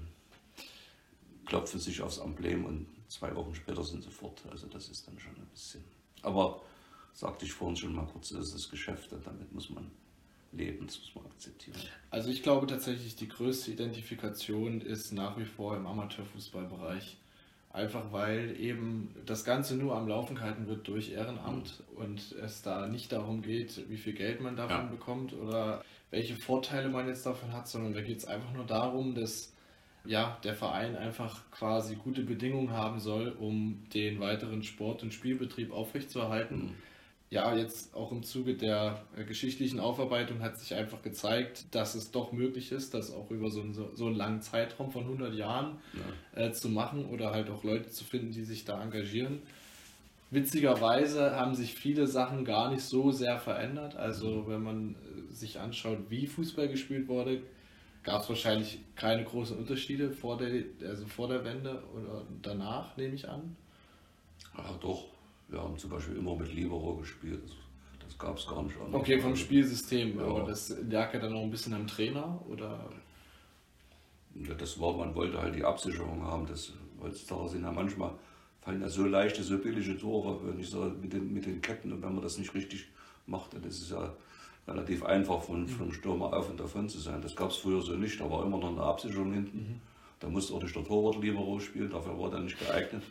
klopfen 1.46 1.80
sich 1.80 2.00
aufs 2.00 2.18
Emblem 2.18 2.64
und 2.64 2.87
zwei 3.09 3.35
Wochen 3.35 3.54
später 3.54 3.83
sind 3.83 4.04
sie 4.04 4.11
fort. 4.11 4.40
Also 4.50 4.68
das 4.68 4.88
ist 4.88 5.06
dann 5.09 5.18
schon 5.18 5.35
ein 5.35 5.46
bisschen. 5.46 5.83
Aber 6.22 6.62
sagte 7.12 7.44
ich 7.44 7.52
vorhin 7.52 7.76
schon 7.76 7.94
mal 7.94 8.06
kurz, 8.06 8.28
das 8.28 8.46
ist 8.46 8.54
das 8.54 8.70
Geschäft 8.70 9.12
und 9.12 9.26
damit 9.26 9.52
muss 9.52 9.68
man 9.70 9.90
leben, 10.52 10.86
das 10.86 10.98
muss 10.98 11.14
man 11.14 11.26
akzeptieren. 11.26 11.78
Also 12.10 12.30
ich 12.30 12.42
glaube 12.42 12.66
tatsächlich, 12.66 13.16
die 13.16 13.28
größte 13.28 13.70
Identifikation 13.70 14.80
ist 14.80 15.12
nach 15.12 15.38
wie 15.38 15.44
vor 15.44 15.76
im 15.76 15.86
Amateurfußballbereich. 15.86 17.16
Einfach 17.72 18.10
weil 18.10 18.56
eben 18.58 19.14
das 19.26 19.44
Ganze 19.44 19.76
nur 19.76 19.94
am 19.94 20.08
Laufen 20.08 20.34
gehalten 20.34 20.66
wird 20.66 20.88
durch 20.88 21.12
Ehrenamt 21.12 21.84
mhm. 21.92 22.02
und 22.02 22.32
es 22.42 22.62
da 22.62 22.88
nicht 22.88 23.12
darum 23.12 23.42
geht, 23.42 23.88
wie 23.88 23.96
viel 23.96 24.12
Geld 24.12 24.40
man 24.40 24.56
davon 24.56 24.86
ja. 24.86 24.90
bekommt 24.90 25.32
oder 25.32 25.84
welche 26.10 26.34
Vorteile 26.34 26.88
man 26.88 27.06
jetzt 27.06 27.24
davon 27.24 27.52
hat, 27.52 27.68
sondern 27.68 27.94
da 27.94 28.00
geht 28.00 28.18
es 28.18 28.24
einfach 28.24 28.52
nur 28.52 28.66
darum, 28.66 29.14
dass 29.14 29.52
ja, 30.04 30.38
der 30.42 30.54
Verein 30.54 30.96
einfach 30.96 31.48
quasi 31.52 31.94
gute 31.94 32.22
Bedingungen 32.22 32.72
haben 32.72 32.98
soll, 32.98 33.36
um 33.38 33.84
den 33.94 34.18
weiteren 34.18 34.64
Sport- 34.64 35.04
und 35.04 35.14
Spielbetrieb 35.14 35.70
aufrechtzuerhalten. 35.72 36.56
Mhm 36.56 36.89
ja, 37.30 37.54
jetzt 37.54 37.94
auch 37.94 38.10
im 38.10 38.24
Zuge 38.24 38.54
der 38.54 39.04
äh, 39.16 39.24
geschichtlichen 39.24 39.78
Aufarbeitung 39.78 40.42
hat 40.42 40.58
sich 40.58 40.74
einfach 40.74 41.00
gezeigt, 41.00 41.64
dass 41.70 41.94
es 41.94 42.10
doch 42.10 42.32
möglich 42.32 42.72
ist, 42.72 42.92
das 42.92 43.12
auch 43.12 43.30
über 43.30 43.50
so 43.50 43.60
einen, 43.60 43.72
so 43.72 44.06
einen 44.06 44.16
langen 44.16 44.42
Zeitraum 44.42 44.90
von 44.90 45.04
100 45.04 45.34
Jahren 45.34 45.78
ja. 46.34 46.46
äh, 46.46 46.52
zu 46.52 46.68
machen 46.68 47.06
oder 47.06 47.30
halt 47.30 47.48
auch 47.48 47.62
Leute 47.62 47.88
zu 47.88 48.04
finden, 48.04 48.32
die 48.32 48.44
sich 48.44 48.64
da 48.64 48.82
engagieren. 48.82 49.42
Witzigerweise 50.32 51.36
haben 51.36 51.54
sich 51.54 51.74
viele 51.74 52.08
Sachen 52.08 52.44
gar 52.44 52.70
nicht 52.70 52.82
so 52.82 53.12
sehr 53.12 53.38
verändert. 53.38 53.94
Also 53.94 54.48
wenn 54.48 54.62
man 54.62 54.94
äh, 54.96 55.32
sich 55.32 55.60
anschaut, 55.60 55.98
wie 56.08 56.26
Fußball 56.26 56.68
gespielt 56.68 57.06
wurde, 57.06 57.42
gab 58.02 58.22
es 58.22 58.28
wahrscheinlich 58.28 58.80
keine 58.96 59.22
großen 59.22 59.56
Unterschiede 59.56 60.10
vor 60.10 60.36
der, 60.36 60.64
also 60.84 61.06
vor 61.06 61.28
der 61.28 61.44
Wende 61.44 61.80
oder 61.94 62.24
danach, 62.42 62.96
nehme 62.96 63.14
ich 63.14 63.28
an. 63.28 63.54
Ja, 64.56 64.76
doch. 64.80 65.10
Haben 65.70 65.78
zum 65.78 65.90
Beispiel 65.90 66.16
immer 66.16 66.35
mit 66.35 66.52
Libero 66.52 66.96
gespielt. 66.96 67.42
Das, 68.04 68.18
gab 68.18 68.37
es 68.37 68.44
gar 68.44 68.61
nicht 68.64 68.76
anders. 68.76 69.00
Okay, 69.00 69.20
vom 69.20 69.37
Spielsystem. 69.37 70.18
Ja. 70.18 70.24
Aber 70.24 70.42
das 70.42 70.74
lag 70.90 71.14
ja 71.14 71.20
dann 71.20 71.33
auch 71.33 71.44
ein 71.44 71.50
bisschen 71.50 71.74
am 71.74 71.87
Trainer? 71.87 72.40
Oder? 72.48 72.90
Ja, 74.35 74.54
das 74.54 74.80
war, 74.80 74.96
man 74.96 75.14
wollte 75.14 75.40
halt 75.40 75.54
die 75.54 75.62
Absicherung 75.62 76.22
haben. 76.24 76.44
Das, 76.46 76.72
heutzutage 77.00 77.50
sind 77.50 77.62
ja 77.62 77.70
manchmal 77.70 78.11
fallen 78.62 78.80
ja 78.80 78.88
so 78.88 79.06
leichte, 79.06 79.44
so 79.44 79.59
billige 79.59 79.96
Tore, 79.96 80.40
wenn 80.44 80.59
ich 80.59 80.70
so 80.70 80.92
mit 81.00 81.12
den, 81.12 81.33
mit 81.33 81.46
den 81.46 81.62
Ketten 81.62 81.92
und 81.92 82.02
wenn 82.02 82.14
man 82.14 82.22
das 82.22 82.37
nicht 82.37 82.52
richtig 82.52 82.88
macht, 83.26 83.54
das 83.54 83.78
ist 83.78 83.92
ja 83.92 84.12
relativ 84.66 85.04
einfach 85.04 85.40
von, 85.40 85.62
mhm. 85.62 85.68
vom 85.68 85.92
Stürmer 85.92 86.33
auf 86.35 86.50
und 86.50 86.59
davon 86.59 86.88
zu 86.88 86.98
sein. 86.98 87.22
Das 87.22 87.37
gab 87.37 87.50
es 87.50 87.59
früher 87.59 87.80
so 87.80 87.92
nicht, 87.92 88.20
da 88.20 88.28
war 88.28 88.44
immer 88.44 88.59
noch 88.59 88.72
eine 88.72 88.83
Absicherung 88.83 89.33
hinten. 89.33 89.59
Mhm. 89.59 89.80
Da 90.18 90.28
musste 90.28 90.52
auch 90.52 90.62
nicht 90.62 90.74
der 90.74 90.85
Torwart 90.85 91.22
Libero 91.22 91.61
spielen, 91.61 91.90
dafür 91.90 92.18
war 92.18 92.33
er 92.33 92.40
nicht 92.40 92.59
geeignet. 92.59 93.04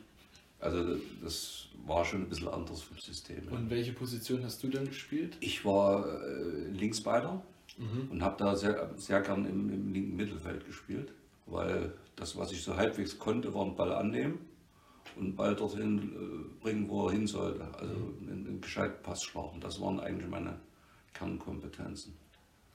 Also 0.59 0.97
das 1.23 1.67
war 1.85 2.03
schon 2.05 2.23
ein 2.23 2.29
bisschen 2.29 2.49
anders 2.49 2.81
vom 2.81 2.97
System. 2.97 3.47
Und 3.49 3.69
welche 3.69 3.93
Position 3.93 4.43
hast 4.43 4.61
du 4.63 4.67
denn 4.67 4.85
gespielt? 4.85 5.37
Ich 5.39 5.63
war 5.65 6.05
äh, 6.05 6.69
Linksbeider 6.71 7.41
mhm. 7.77 8.11
und 8.11 8.21
habe 8.21 8.35
da 8.37 8.55
sehr, 8.55 8.91
sehr 8.97 9.21
gern 9.21 9.45
im, 9.45 9.69
im, 9.69 9.93
linken 9.93 10.15
Mittelfeld 10.15 10.65
gespielt, 10.65 11.13
weil 11.45 11.93
das, 12.15 12.37
was 12.37 12.51
ich 12.51 12.61
so 12.61 12.75
halbwegs 12.75 13.17
konnte, 13.17 13.53
war 13.53 13.63
einen 13.63 13.75
Ball 13.75 13.93
annehmen 13.93 14.39
und 15.15 15.23
einen 15.23 15.35
Ball 15.35 15.55
dorthin 15.55 15.99
äh, 15.99 16.61
bringen, 16.61 16.89
wo 16.89 17.07
er 17.07 17.13
hin 17.13 17.27
sollte. 17.27 17.67
Also 17.79 17.93
mhm. 17.93 18.29
einen, 18.29 18.47
einen 18.47 18.61
gescheiten 18.61 19.01
Pass 19.01 19.23
schlagen. 19.23 19.61
Das 19.61 19.79
waren 19.79 19.99
eigentlich 19.99 20.29
meine 20.29 20.59
Kernkompetenzen. 21.13 22.13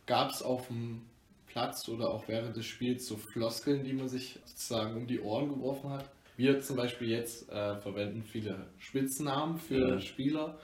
Gab 0.07 0.31
es 0.31 0.43
auf 0.43 0.69
dem 0.69 1.03
Platz 1.47 1.89
oder 1.89 2.11
auch 2.11 2.27
während 2.29 2.57
des 2.57 2.67
Spiels 2.67 3.07
so 3.07 3.17
Floskeln, 3.17 3.85
die 3.85 3.93
man 3.93 4.09
sich 4.09 4.41
sozusagen 4.45 4.97
um 4.97 5.07
die 5.07 5.21
Ohren 5.21 5.49
geworfen 5.49 5.91
hat? 5.91 6.11
Wir 6.37 6.61
zum 6.61 6.77
Beispiel 6.77 7.09
jetzt 7.09 7.49
äh, 7.51 7.77
verwenden 7.77 8.23
viele 8.23 8.67
Spitznamen 8.79 9.59
für 9.59 9.95
ja. 9.95 10.01
Spieler. 10.01 10.59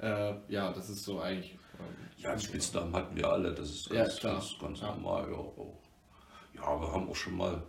Äh, 0.00 0.34
ja, 0.48 0.72
das 0.72 0.88
ist 0.88 1.04
so 1.04 1.20
eigentlich. 1.20 1.52
Äh, 1.52 2.22
ja, 2.22 2.38
Spitznamen 2.38 2.94
hatten 2.94 3.16
wir 3.16 3.28
alle, 3.28 3.52
das 3.52 3.70
ist 3.70 3.90
ganz, 3.90 4.22
ja, 4.22 4.32
ganz, 4.32 4.56
ganz 4.60 4.80
ja. 4.80 4.94
normal. 4.94 5.28
Ja, 5.30 6.62
ja, 6.62 6.80
wir 6.80 6.92
haben 6.92 7.08
auch 7.08 7.16
schon 7.16 7.36
mal 7.36 7.62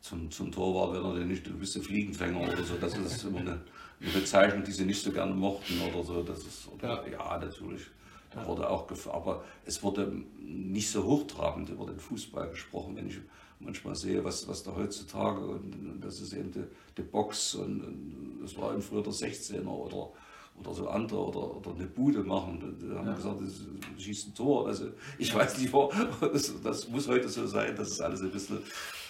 zum, 0.00 0.30
zum 0.30 0.50
Torwart, 0.50 0.96
wenn 0.96 1.04
er 1.04 1.18
denn 1.18 1.28
nicht, 1.28 1.46
du 1.46 1.58
bist 1.58 1.76
ein 1.76 1.82
Fliegenfänger 1.82 2.40
oder 2.40 2.62
so, 2.62 2.76
das 2.76 2.96
ist 2.96 3.24
immer 3.24 3.40
eine, 3.40 3.60
eine 4.00 4.10
Bezeichnung, 4.12 4.64
die 4.64 4.72
sie 4.72 4.84
nicht 4.84 5.02
so 5.02 5.12
gerne 5.12 5.34
mochten 5.34 5.80
oder 5.80 6.02
so. 6.02 6.22
Das 6.22 6.38
ist, 6.38 6.68
oder, 6.68 7.06
ja. 7.06 7.12
ja, 7.12 7.38
natürlich. 7.38 7.82
Da 8.30 8.46
wurde 8.46 8.68
auch, 8.68 8.86
aber 9.10 9.42
es 9.64 9.82
wurde 9.82 10.12
nicht 10.38 10.90
so 10.90 11.02
hochtrabend 11.02 11.70
über 11.70 11.86
den 11.86 11.98
Fußball 11.98 12.50
gesprochen, 12.50 12.96
wenn 12.96 13.08
ich 13.08 13.18
manchmal 13.60 13.94
sehe, 13.94 14.22
was, 14.24 14.46
was 14.48 14.62
da 14.62 14.74
heutzutage, 14.74 15.40
und, 15.40 15.72
und 15.90 16.00
das 16.04 16.20
ist 16.20 16.32
eben 16.32 16.52
die, 16.52 16.64
die 16.96 17.02
Box 17.02 17.54
und, 17.54 17.82
und, 17.84 18.38
das 18.42 18.56
war 18.56 18.72
eben 18.72 18.82
früher 18.82 19.02
der 19.02 19.12
16er 19.12 19.66
oder, 19.66 20.10
oder 20.58 20.74
so 20.74 20.88
andere 20.88 21.20
oder, 21.20 21.56
oder 21.56 21.74
eine 21.74 21.86
Bude 21.86 22.22
machen. 22.22 22.76
Da 22.80 22.98
haben 22.98 23.06
ja. 23.06 23.14
gesagt, 23.14 23.40
das 23.42 24.02
schießt 24.02 24.28
ein 24.28 24.34
Tor. 24.34 24.66
Also 24.66 24.86
ich 25.18 25.34
weiß 25.34 25.58
nicht, 25.58 25.72
das, 26.20 26.54
das 26.62 26.88
muss 26.88 27.08
heute 27.08 27.28
so 27.28 27.46
sein, 27.46 27.74
das 27.76 27.90
ist 27.90 28.00
alles 28.00 28.20
ein 28.22 28.30
bisschen, 28.30 28.58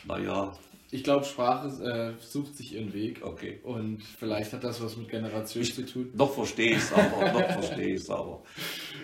naja, 0.07 0.53
ich 0.91 1.05
glaube, 1.05 1.25
Sprache 1.25 2.17
äh, 2.19 2.23
sucht 2.23 2.57
sich 2.57 2.75
ihren 2.75 2.95
Weg. 2.95 3.21
Okay. 3.23 3.61
Und 3.63 4.03
vielleicht 4.03 4.53
hat 4.55 4.65
das 4.65 4.83
was 4.83 4.97
mit 4.97 5.09
Generation 5.09 5.63
ich, 5.63 5.75
zu 5.75 5.85
tun. 5.85 6.11
Noch 6.15 6.33
verstehe 6.33 6.73
ich 6.73 6.79
es 6.79 6.93
aber, 6.93 7.33
noch 7.33 7.51
verstehe 7.53 7.95
ich 7.95 8.01
es 8.01 8.11
aber. 8.11 8.43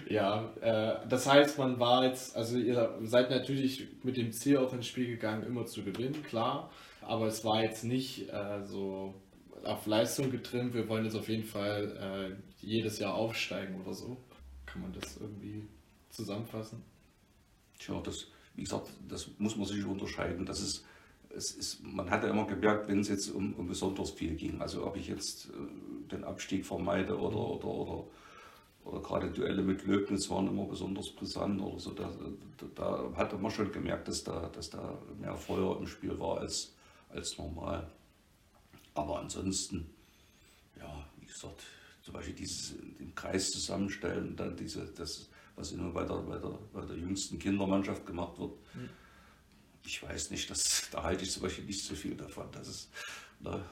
Ja, 0.08 0.52
äh, 0.60 1.08
das 1.08 1.26
heißt, 1.26 1.58
man 1.58 1.80
war 1.80 2.04
jetzt, 2.04 2.36
also 2.36 2.58
ihr 2.58 2.98
seid 3.04 3.30
natürlich 3.30 3.88
mit 4.02 4.18
dem 4.18 4.32
Ziel 4.32 4.58
auch 4.58 4.72
ins 4.74 4.86
Spiel 4.86 5.06
gegangen, 5.06 5.44
immer 5.44 5.64
zu 5.64 5.82
gewinnen, 5.82 6.22
klar. 6.24 6.70
Aber 7.00 7.26
es 7.26 7.42
war 7.44 7.62
jetzt 7.62 7.84
nicht 7.84 8.28
äh, 8.30 8.62
so 8.64 9.14
auf 9.62 9.86
Leistung 9.86 10.30
getrimmt, 10.30 10.74
wir 10.74 10.88
wollen 10.88 11.04
jetzt 11.04 11.16
auf 11.16 11.28
jeden 11.28 11.44
Fall 11.44 12.36
äh, 12.36 12.66
jedes 12.66 12.98
Jahr 12.98 13.14
aufsteigen 13.14 13.80
oder 13.80 13.94
so. 13.94 14.18
Kann 14.66 14.82
man 14.82 14.92
das 14.92 15.16
irgendwie 15.16 15.66
zusammenfassen? 16.10 16.82
Tja, 17.78 18.00
das, 18.04 18.26
wie 18.54 18.64
gesagt, 18.64 18.88
das 19.08 19.30
muss 19.38 19.56
man 19.56 19.66
sich 19.66 19.84
unterscheiden. 19.84 20.44
Das 20.44 20.60
ist 20.60 20.84
es 21.36 21.52
ist, 21.52 21.82
man 21.82 22.10
hat 22.10 22.22
ja 22.22 22.30
immer 22.30 22.46
gemerkt, 22.46 22.88
wenn 22.88 23.00
es 23.00 23.08
jetzt 23.08 23.30
um, 23.30 23.54
um 23.54 23.66
besonders 23.66 24.10
viel 24.10 24.34
ging, 24.34 24.60
also 24.60 24.86
ob 24.86 24.96
ich 24.96 25.08
jetzt 25.08 25.50
äh, 25.50 26.10
den 26.10 26.24
Abstieg 26.24 26.64
vermeide 26.64 27.18
oder, 27.18 27.36
oder, 27.36 27.66
oder, 27.66 28.04
oder 28.84 29.00
gerade 29.00 29.30
Duelle 29.30 29.62
mit 29.62 29.84
Löbnitz 29.84 30.30
waren 30.30 30.48
immer 30.48 30.64
besonders 30.64 31.10
brisant 31.10 31.60
oder 31.60 31.78
so, 31.78 31.92
da, 31.92 32.10
da, 32.58 32.66
da 32.74 33.16
hatte 33.16 33.36
man 33.36 33.50
schon 33.50 33.72
gemerkt, 33.72 34.08
dass 34.08 34.24
da, 34.24 34.48
dass 34.48 34.70
da 34.70 34.98
mehr 35.20 35.36
Feuer 35.36 35.78
im 35.78 35.86
Spiel 35.86 36.18
war 36.18 36.38
als, 36.38 36.74
als 37.10 37.38
normal. 37.38 37.90
Aber 38.94 39.18
ansonsten, 39.20 39.90
ja, 40.78 41.04
wie 41.18 41.26
gesagt, 41.26 41.62
zum 42.02 42.14
Beispiel 42.14 42.34
dieses 42.34 42.74
den 42.98 43.14
Kreis 43.14 43.50
zusammenstellen, 43.50 44.36
dann 44.36 44.56
diese, 44.56 44.84
das, 44.86 45.30
was 45.56 45.72
immer 45.72 45.90
bei 45.90 46.04
der, 46.04 46.16
bei 46.16 46.38
der, 46.38 46.58
bei 46.72 46.82
der 46.82 46.96
jüngsten 46.96 47.38
Kindermannschaft 47.38 48.06
gemacht 48.06 48.38
wird. 48.38 48.52
Mhm 48.74 49.03
ich 49.84 50.02
weiß 50.02 50.30
nicht, 50.30 50.50
das, 50.50 50.88
da 50.90 51.02
halte 51.02 51.24
ich 51.24 51.30
zum 51.30 51.42
Beispiel 51.42 51.64
nicht 51.64 51.84
so 51.84 51.94
viel 51.94 52.16
davon. 52.16 52.48
Das 52.52 52.68
ist, 52.68 52.90
ne, 53.40 53.62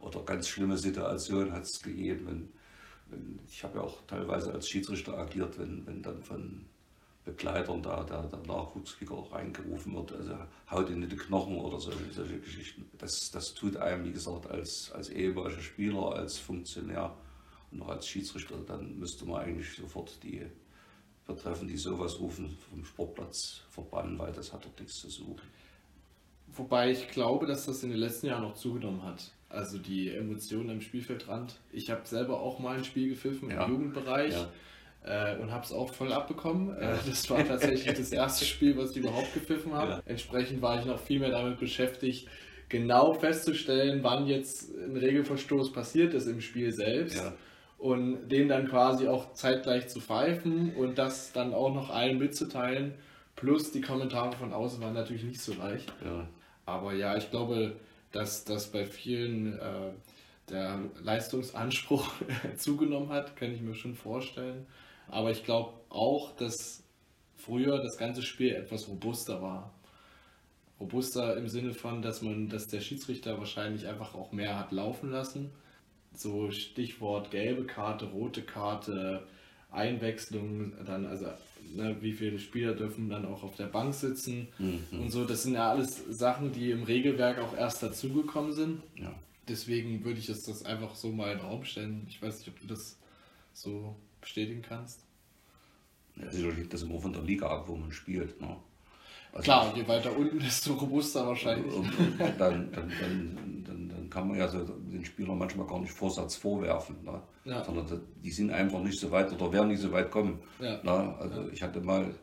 oder 0.00 0.22
ganz 0.22 0.48
schlimme 0.48 0.78
Situationen 0.78 1.52
hat 1.52 1.64
es 1.64 1.80
gegeben. 1.82 2.26
Wenn, 2.26 2.48
wenn, 3.10 3.38
ich 3.48 3.62
habe 3.64 3.78
ja 3.78 3.84
auch 3.84 4.06
teilweise 4.06 4.52
als 4.52 4.68
Schiedsrichter 4.68 5.18
agiert, 5.18 5.58
wenn, 5.58 5.86
wenn 5.86 6.02
dann 6.02 6.22
von 6.22 6.64
Begleitern 7.24 7.82
da 7.82 8.02
der, 8.02 8.22
der 8.22 8.40
Nachwuchskicker 8.40 9.30
reingerufen 9.30 9.94
wird, 9.94 10.12
also 10.12 10.36
haut 10.70 10.90
in 10.90 11.08
die 11.08 11.16
Knochen 11.16 11.56
oder 11.56 11.78
solche, 11.78 12.12
solche 12.12 12.40
Geschichten. 12.40 12.88
Das, 12.98 13.30
das 13.32 13.54
tut 13.54 13.76
einem, 13.76 14.04
wie 14.04 14.12
gesagt, 14.12 14.48
als, 14.50 14.90
als 14.92 15.08
ehemaliger 15.08 15.60
Spieler, 15.60 16.14
als 16.14 16.38
Funktionär 16.38 17.16
und 17.70 17.82
auch 17.82 17.88
als 17.88 18.08
Schiedsrichter, 18.08 18.56
dann 18.66 18.98
müsste 18.98 19.24
man 19.24 19.42
eigentlich 19.42 19.72
sofort 19.74 20.20
die 20.22 20.46
betreffen, 21.26 21.68
die 21.68 21.76
sowas 21.76 22.18
rufen, 22.20 22.56
vom 22.70 22.84
Sportplatz 22.84 23.62
verbannen, 23.70 24.18
weil 24.18 24.32
das 24.32 24.52
hat 24.52 24.64
dort 24.64 24.78
nichts 24.80 24.96
zu 24.96 25.08
suchen. 25.08 25.40
Wobei 26.54 26.90
ich 26.90 27.08
glaube, 27.08 27.46
dass 27.46 27.66
das 27.66 27.82
in 27.82 27.90
den 27.90 27.98
letzten 27.98 28.26
Jahren 28.26 28.42
noch 28.42 28.54
zugenommen 28.54 29.02
hat. 29.02 29.30
Also 29.48 29.78
die 29.78 30.10
Emotionen 30.10 30.70
am 30.70 30.80
Spielfeldrand. 30.80 31.56
Ich 31.72 31.90
habe 31.90 32.02
selber 32.04 32.40
auch 32.40 32.58
mal 32.58 32.76
ein 32.76 32.84
Spiel 32.84 33.10
gepfiffen 33.10 33.50
im 33.50 33.56
ja. 33.56 33.68
Jugendbereich. 33.68 34.34
Ja. 34.34 34.50
Äh, 35.04 35.38
und 35.38 35.50
habe 35.50 35.64
es 35.64 35.72
auch 35.72 35.92
voll 35.92 36.12
abbekommen. 36.12 36.76
Äh, 36.76 36.96
das 37.06 37.28
war 37.28 37.44
tatsächlich 37.46 37.96
das 37.96 38.12
erste 38.12 38.44
Spiel, 38.44 38.76
was 38.76 38.92
ich 38.92 38.98
überhaupt 38.98 39.34
gepfiffen 39.34 39.72
habe. 39.72 39.90
Ja. 39.92 40.02
Entsprechend 40.06 40.62
war 40.62 40.78
ich 40.78 40.86
noch 40.86 41.00
viel 41.00 41.20
mehr 41.20 41.30
damit 41.30 41.58
beschäftigt, 41.58 42.28
genau 42.68 43.14
festzustellen, 43.14 44.02
wann 44.02 44.26
jetzt 44.26 44.74
ein 44.74 44.96
Regelverstoß 44.96 45.72
passiert 45.72 46.14
ist 46.14 46.26
im 46.26 46.40
Spiel 46.40 46.72
selbst. 46.72 47.16
Ja 47.16 47.34
und 47.82 48.28
den 48.28 48.48
dann 48.48 48.68
quasi 48.68 49.08
auch 49.08 49.32
zeitgleich 49.32 49.88
zu 49.88 50.00
pfeifen 50.00 50.72
und 50.76 50.98
das 50.98 51.32
dann 51.32 51.52
auch 51.52 51.74
noch 51.74 51.90
allen 51.90 52.16
mitzuteilen. 52.18 52.94
Plus 53.34 53.72
die 53.72 53.80
Kommentare 53.80 54.36
von 54.36 54.52
außen 54.52 54.80
waren 54.80 54.94
natürlich 54.94 55.24
nicht 55.24 55.40
so 55.40 55.52
leicht. 55.54 55.92
Ja. 56.04 56.28
Aber 56.64 56.94
ja, 56.94 57.16
ich 57.16 57.28
glaube, 57.32 57.74
dass 58.12 58.44
das 58.44 58.70
bei 58.70 58.86
vielen 58.86 59.58
äh, 59.58 59.90
der 60.48 60.78
Leistungsanspruch 61.02 62.08
zugenommen 62.56 63.08
hat, 63.08 63.34
kann 63.34 63.52
ich 63.52 63.60
mir 63.60 63.74
schon 63.74 63.96
vorstellen. 63.96 64.64
Aber 65.08 65.32
ich 65.32 65.42
glaube 65.42 65.72
auch, 65.88 66.36
dass 66.36 66.84
früher 67.36 67.82
das 67.82 67.98
ganze 67.98 68.22
Spiel 68.22 68.54
etwas 68.54 68.86
robuster 68.86 69.42
war. 69.42 69.74
Robuster 70.78 71.36
im 71.36 71.48
Sinne 71.48 71.74
von, 71.74 72.00
dass 72.00 72.22
man, 72.22 72.48
dass 72.48 72.68
der 72.68 72.80
Schiedsrichter 72.80 73.38
wahrscheinlich 73.38 73.88
einfach 73.88 74.14
auch 74.14 74.30
mehr 74.30 74.56
hat 74.56 74.70
laufen 74.70 75.10
lassen. 75.10 75.50
So 76.14 76.50
Stichwort 76.50 77.30
gelbe 77.30 77.64
Karte, 77.64 78.06
rote 78.06 78.42
Karte, 78.42 79.26
Einwechslung, 79.70 80.72
dann 80.84 81.06
also 81.06 81.26
ne, 81.74 81.96
wie 82.00 82.12
viele 82.12 82.38
Spieler 82.38 82.74
dürfen 82.74 83.08
dann 83.08 83.24
auch 83.24 83.42
auf 83.42 83.56
der 83.56 83.66
Bank 83.66 83.94
sitzen 83.94 84.48
mhm. 84.58 85.00
und 85.00 85.10
so. 85.10 85.24
Das 85.24 85.42
sind 85.42 85.54
ja 85.54 85.70
alles 85.70 86.02
Sachen, 86.08 86.52
die 86.52 86.70
im 86.70 86.82
Regelwerk 86.82 87.38
auch 87.38 87.56
erst 87.56 87.82
dazugekommen 87.82 88.52
sind. 88.52 88.82
Ja. 88.96 89.14
Deswegen 89.48 90.04
würde 90.04 90.20
ich 90.20 90.28
jetzt 90.28 90.48
das 90.48 90.64
einfach 90.64 90.94
so 90.94 91.10
mal 91.10 91.32
in 91.32 91.38
den 91.38 91.46
Raum 91.46 91.64
stellen. 91.64 92.06
Ich 92.08 92.22
weiß 92.22 92.38
nicht, 92.38 92.48
ob 92.48 92.60
du 92.60 92.66
das 92.66 92.98
so 93.52 93.96
bestätigen 94.20 94.62
kannst. 94.62 95.00
Ja, 96.16 96.30
sicherlich 96.30 96.58
liegt 96.58 96.74
das 96.74 96.82
immer 96.82 97.00
von 97.00 97.12
der 97.12 97.22
Liga 97.22 97.48
ab, 97.48 97.64
wo 97.66 97.76
man 97.76 97.90
spielt. 97.90 98.40
Ne? 98.40 98.56
Also 99.32 99.44
Klar, 99.44 99.74
je 99.74 99.88
weiter 99.88 100.14
unten, 100.16 100.38
desto 100.38 100.74
robuster 100.74 101.26
wahrscheinlich. 101.26 101.72
Dann, 102.18 102.38
dann, 102.38 102.70
dann, 102.70 102.92
dann, 103.00 103.88
dann, 103.88 104.10
kann 104.10 104.28
man 104.28 104.36
ja 104.36 104.46
so 104.46 104.62
den 104.62 105.02
Spielern 105.06 105.38
manchmal 105.38 105.66
gar 105.66 105.80
nicht 105.80 105.92
Vorsatz 105.92 106.36
vorwerfen, 106.36 106.96
ne? 107.02 107.18
ja. 107.44 107.64
sondern 107.64 108.02
die 108.22 108.30
sind 108.30 108.50
einfach 108.50 108.80
nicht 108.80 109.00
so 109.00 109.10
weit 109.10 109.32
oder 109.32 109.50
werden 109.50 109.68
nicht 109.68 109.80
so 109.80 109.90
weit 109.90 110.10
kommen. 110.10 110.38
Ja. 110.60 110.82
Ne? 110.82 111.16
Also 111.18 111.40
ja. 111.40 111.48
ich 111.50 111.62
hatte 111.62 111.80
mal 111.80 112.14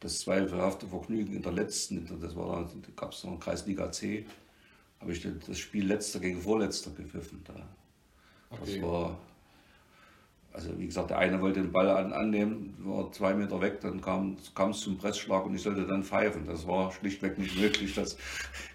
das 0.00 0.18
zweifelhafte 0.18 0.88
Vergnügen 0.88 1.36
in 1.36 1.42
der 1.42 1.52
letzten, 1.52 2.04
das 2.20 2.34
war 2.34 2.64
da 2.64 2.90
gab 2.96 3.12
es 3.12 3.22
noch 3.22 3.38
Kreisliga 3.38 3.92
C, 3.92 4.26
habe 5.00 5.12
ich 5.12 5.24
das 5.46 5.58
Spiel 5.58 5.86
letzter 5.86 6.18
gegen 6.18 6.40
Vorletzter 6.42 6.90
gepfiffen. 6.90 7.44
Da. 7.44 7.54
Okay. 8.50 8.80
Das 8.80 8.82
war 8.82 9.18
also 10.56 10.78
wie 10.78 10.86
gesagt, 10.86 11.10
der 11.10 11.18
eine 11.18 11.42
wollte 11.42 11.60
den 11.60 11.70
Ball 11.70 11.90
an, 11.90 12.14
annehmen, 12.14 12.74
war 12.78 13.12
zwei 13.12 13.34
Meter 13.34 13.60
weg, 13.60 13.82
dann 13.82 14.00
kam, 14.00 14.38
es 14.70 14.80
zum 14.80 14.96
Pressschlag 14.96 15.44
und 15.44 15.54
ich 15.54 15.60
sollte 15.60 15.86
dann 15.86 16.02
pfeifen. 16.02 16.46
Das 16.46 16.66
war 16.66 16.90
schlichtweg 16.92 17.36
nicht 17.36 17.60
möglich. 17.60 17.94
Dass, 17.94 18.16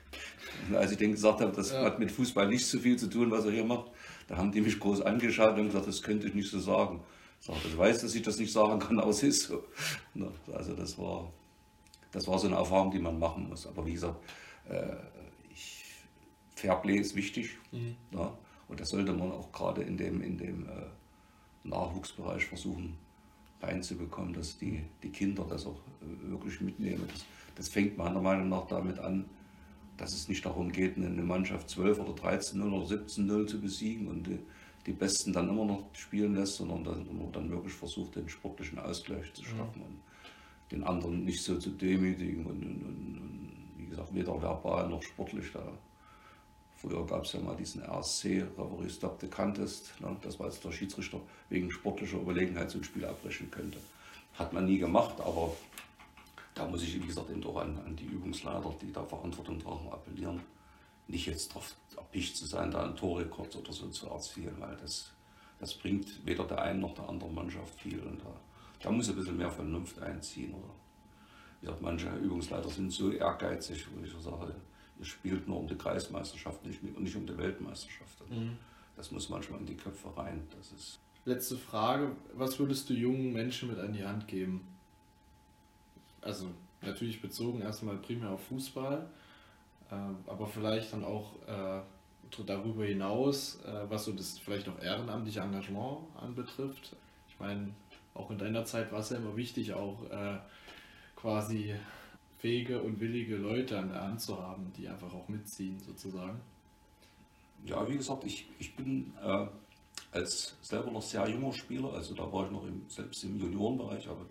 als 0.75 0.91
ich 0.91 0.99
denen 0.99 1.13
gesagt 1.13 1.41
habe, 1.41 1.51
das 1.51 1.71
ja. 1.71 1.83
hat 1.83 1.97
mit 1.97 2.11
Fußball 2.11 2.47
nicht 2.47 2.67
so 2.67 2.77
viel 2.77 2.97
zu 2.97 3.09
tun, 3.09 3.31
was 3.31 3.45
er 3.45 3.51
hier 3.51 3.65
macht, 3.65 3.89
da 4.27 4.37
haben 4.37 4.51
die 4.51 4.61
mich 4.61 4.79
groß 4.79 5.01
angeschaut 5.01 5.57
und 5.57 5.65
gesagt, 5.65 5.87
das 5.87 6.03
könnte 6.03 6.27
ich 6.27 6.35
nicht 6.35 6.51
so 6.51 6.59
sagen. 6.59 7.01
Ich 7.39 7.47
sage, 7.47 7.59
ich 7.65 7.75
weiß, 7.75 8.01
dass 8.01 8.13
ich 8.13 8.21
das 8.21 8.37
nicht 8.37 8.53
sagen 8.53 8.77
kann, 8.77 8.99
aber 8.99 9.09
es 9.09 9.23
ist 9.23 9.47
so. 9.47 9.63
Also 10.53 10.75
das 10.75 10.99
war, 10.99 11.33
das 12.11 12.27
war 12.27 12.37
so 12.37 12.45
eine 12.45 12.57
Erfahrung, 12.57 12.91
die 12.91 12.99
man 12.99 13.17
machen 13.17 13.49
muss. 13.49 13.65
Aber 13.65 13.83
wie 13.87 13.93
gesagt, 13.93 14.23
äh, 14.69 14.97
ich, 15.49 15.83
Fairplay 16.55 16.97
ist 16.97 17.15
wichtig. 17.15 17.57
Mhm. 17.71 17.95
Ja, 18.11 18.37
und 18.67 18.79
das 18.79 18.89
sollte 18.89 19.13
man 19.13 19.31
auch 19.31 19.51
gerade 19.51 19.81
in 19.81 19.97
dem, 19.97 20.21
in 20.21 20.37
dem 20.37 20.67
äh, 20.67 20.83
Nachwuchsbereich 21.63 22.45
versuchen 22.45 22.97
reinzubekommen, 23.61 24.33
dass 24.33 24.57
die, 24.57 24.81
die 25.03 25.09
Kinder 25.09 25.45
das 25.47 25.65
auch 25.65 25.79
äh, 26.01 26.31
wirklich 26.31 26.61
mitnehmen. 26.61 27.03
Das, 27.11 27.25
das 27.55 27.69
fängt 27.69 27.97
meiner 27.97 28.21
Meinung 28.21 28.49
nach 28.49 28.67
damit 28.67 28.99
an, 28.99 29.25
dass 29.97 30.13
es 30.13 30.27
nicht 30.27 30.45
darum 30.45 30.71
geht, 30.71 30.97
eine 30.97 31.09
Mannschaft 31.21 31.69
12 31.69 31.99
oder 31.99 32.13
13-0 32.13 32.71
oder 32.71 32.85
17-0 32.85 33.47
zu 33.47 33.61
besiegen 33.61 34.07
und 34.07 34.25
die, 34.25 34.39
die, 34.87 34.93
Besten 34.93 35.31
dann 35.31 35.49
immer 35.49 35.65
noch 35.65 35.83
spielen 35.93 36.35
lässt, 36.35 36.55
sondern 36.55 36.83
dass 36.83 36.97
man 36.97 37.31
dann 37.31 37.51
wirklich 37.51 37.73
versucht, 37.73 38.15
den 38.15 38.27
sportlichen 38.27 38.79
Ausgleich 38.79 39.31
zu 39.33 39.43
schaffen 39.43 39.81
und 39.81 39.99
den 40.71 40.83
anderen 40.83 41.23
nicht 41.23 41.43
so 41.43 41.59
zu 41.59 41.69
demütigen 41.69 42.45
und, 42.45 42.63
und, 42.63 42.83
und, 42.83 43.17
und 43.19 43.51
wie 43.77 43.85
gesagt, 43.85 44.13
weder 44.15 44.41
verbal 44.41 44.89
noch 44.89 45.03
sportlich 45.03 45.51
da 45.53 45.61
Früher 46.81 47.05
gab 47.05 47.25
es 47.25 47.33
ja 47.33 47.39
mal 47.39 47.55
diesen 47.55 47.83
RSC, 47.83 48.43
Reverie 48.57 48.89
Stop 48.89 49.21
the 49.21 49.27
Contest. 49.27 49.93
Ne? 49.99 50.17
Das 50.23 50.39
war 50.39 50.47
jetzt 50.47 50.63
der 50.63 50.71
Schiedsrichter 50.71 51.21
wegen 51.49 51.71
sportlicher 51.71 52.17
Überlegenheit 52.17 52.71
so 52.71 52.79
ein 52.79 52.83
Spiel 52.83 53.05
abbrechen 53.05 53.51
könnte. 53.51 53.77
Hat 54.33 54.51
man 54.51 54.65
nie 54.65 54.79
gemacht, 54.79 55.13
aber 55.19 55.55
da 56.55 56.67
muss 56.67 56.81
ich, 56.81 56.95
wie 56.95 57.05
gesagt, 57.05 57.29
eben 57.29 57.43
auch 57.43 57.57
an, 57.57 57.77
an 57.85 57.95
die 57.95 58.05
Übungsleiter, 58.05 58.73
die 58.81 58.91
da 58.91 59.03
Verantwortung 59.03 59.59
tragen, 59.59 59.91
appellieren. 59.91 60.41
Nicht 61.07 61.27
jetzt 61.27 61.51
darauf 61.51 61.75
erpicht 61.95 62.35
zu 62.35 62.47
sein, 62.47 62.71
da 62.71 62.83
einen 62.83 62.95
Torrekord 62.95 63.55
oder 63.57 63.73
so 63.73 63.87
zu 63.89 64.07
erzielen, 64.07 64.55
weil 64.57 64.75
das, 64.77 65.11
das 65.59 65.75
bringt 65.75 66.25
weder 66.25 66.45
der 66.45 66.63
einen 66.63 66.79
noch 66.79 66.95
der 66.95 67.07
anderen 67.07 67.35
Mannschaft 67.35 67.79
viel. 67.79 67.99
Und 67.99 68.21
da, 68.23 68.33
da 68.81 68.89
muss 68.89 69.07
ein 69.07 69.15
bisschen 69.15 69.37
mehr 69.37 69.51
Vernunft 69.51 70.01
einziehen. 70.01 70.55
Oder, 70.55 70.73
wie 71.59 71.67
gesagt, 71.67 71.83
manche 71.83 72.09
Übungsleiter 72.09 72.69
sind 72.69 72.91
so 72.91 73.11
ehrgeizig, 73.11 73.85
wo 73.93 74.03
ich 74.03 74.11
sage, 74.13 74.55
es 75.01 75.07
spielt 75.07 75.47
nur 75.47 75.59
um 75.59 75.67
die 75.67 75.75
Kreismeisterschaft 75.75 76.65
nicht, 76.65 76.81
und 76.83 77.01
nicht 77.01 77.15
um 77.15 77.25
die 77.25 77.37
Weltmeisterschaft. 77.37 78.29
Mhm. 78.29 78.57
Das 78.95 79.11
muss 79.11 79.29
manchmal 79.29 79.59
in 79.59 79.65
die 79.65 79.75
Köpfe 79.75 80.15
rein. 80.15 80.47
Das 80.57 80.71
ist 80.71 80.99
Letzte 81.23 81.55
Frage, 81.55 82.15
was 82.33 82.57
würdest 82.57 82.89
du 82.89 82.95
jungen 82.95 83.31
Menschen 83.31 83.69
mit 83.69 83.77
an 83.77 83.93
die 83.93 84.03
Hand 84.03 84.27
geben? 84.27 84.67
Also 86.21 86.47
natürlich 86.81 87.21
bezogen 87.21 87.61
erstmal 87.61 87.97
primär 87.97 88.31
auf 88.31 88.43
Fußball, 88.45 89.07
äh, 89.91 89.95
aber 90.25 90.47
vielleicht 90.47 90.93
dann 90.93 91.03
auch 91.03 91.35
äh, 91.47 91.81
darüber 92.45 92.85
hinaus, 92.85 93.59
äh, 93.65 93.87
was 93.87 94.05
so 94.05 94.13
das 94.13 94.39
vielleicht 94.39 94.67
auch 94.67 94.79
ehrenamtliche 94.81 95.41
Engagement 95.41 95.99
anbetrifft. 96.19 96.95
Ich 97.29 97.39
meine, 97.39 97.69
auch 98.15 98.31
in 98.31 98.39
deiner 98.39 98.65
Zeit 98.65 98.91
war 98.91 98.99
es 98.99 99.11
ja 99.11 99.17
immer 99.17 99.37
wichtig, 99.37 99.73
auch 99.73 99.99
quasi 101.15 101.73
fähige 102.41 102.81
und 102.81 102.99
willige 102.99 103.37
Leute 103.37 103.77
an 103.77 103.89
der 103.89 104.01
Hand 104.01 104.19
zu 104.19 104.41
haben, 104.41 104.73
die 104.75 104.87
einfach 104.87 105.13
auch 105.13 105.27
mitziehen 105.29 105.79
sozusagen? 105.79 106.41
Ja, 107.65 107.87
wie 107.87 107.97
gesagt, 107.97 108.23
ich, 108.25 108.47
ich 108.57 108.75
bin 108.75 109.13
äh, 109.23 109.45
als 110.11 110.57
selber 110.61 110.89
noch 110.89 111.03
sehr 111.03 111.29
junger 111.29 111.53
Spieler, 111.53 111.93
also 111.93 112.15
da 112.15 112.31
war 112.33 112.45
ich 112.45 112.51
noch 112.51 112.65
im, 112.65 112.81
selbst 112.87 113.23
im 113.23 113.39
Juniorenbereich, 113.39 114.07
habe 114.07 114.25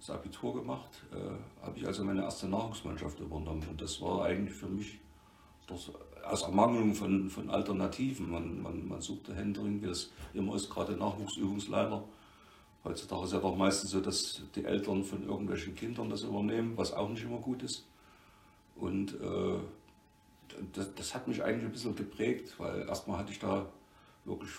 das 0.00 0.10
Abitur 0.10 0.54
gemacht, 0.54 1.04
äh, 1.12 1.64
habe 1.64 1.78
ich 1.78 1.86
also 1.86 2.02
meine 2.02 2.22
erste 2.22 2.48
Nachwuchsmannschaft 2.48 3.20
übernommen 3.20 3.64
und 3.70 3.80
das 3.80 4.00
war 4.00 4.24
eigentlich 4.24 4.56
für 4.56 4.66
mich 4.66 4.98
das, 5.68 5.92
aus 6.24 6.42
Ermangelung 6.42 6.94
von, 6.96 7.30
von 7.30 7.48
Alternativen. 7.48 8.28
Man, 8.28 8.60
man, 8.60 8.88
man 8.88 9.00
suchte 9.00 9.36
Händering, 9.36 9.80
wie 9.82 9.86
es 9.86 10.12
immer 10.34 10.56
ist, 10.56 10.68
gerade 10.68 10.96
Nachwuchsübungsleiter 10.96 12.02
Heutzutage 12.84 13.24
ist 13.24 13.32
ja 13.32 13.38
doch 13.38 13.56
meistens 13.56 13.90
so, 13.90 14.00
dass 14.00 14.42
die 14.56 14.64
Eltern 14.64 15.04
von 15.04 15.26
irgendwelchen 15.26 15.74
Kindern 15.74 16.10
das 16.10 16.22
übernehmen, 16.22 16.76
was 16.76 16.92
auch 16.92 17.08
nicht 17.08 17.22
immer 17.22 17.38
gut 17.38 17.62
ist. 17.62 17.86
Und 18.74 19.14
äh, 19.20 19.58
das, 20.72 20.94
das, 20.94 21.14
hat 21.14 21.28
mich 21.28 21.42
eigentlich 21.42 21.66
ein 21.66 21.72
bisschen 21.72 21.94
geprägt, 21.94 22.54
weil 22.58 22.82
erstmal 22.88 23.18
hatte 23.18 23.32
ich 23.32 23.38
da 23.38 23.66
wirklich 24.24 24.50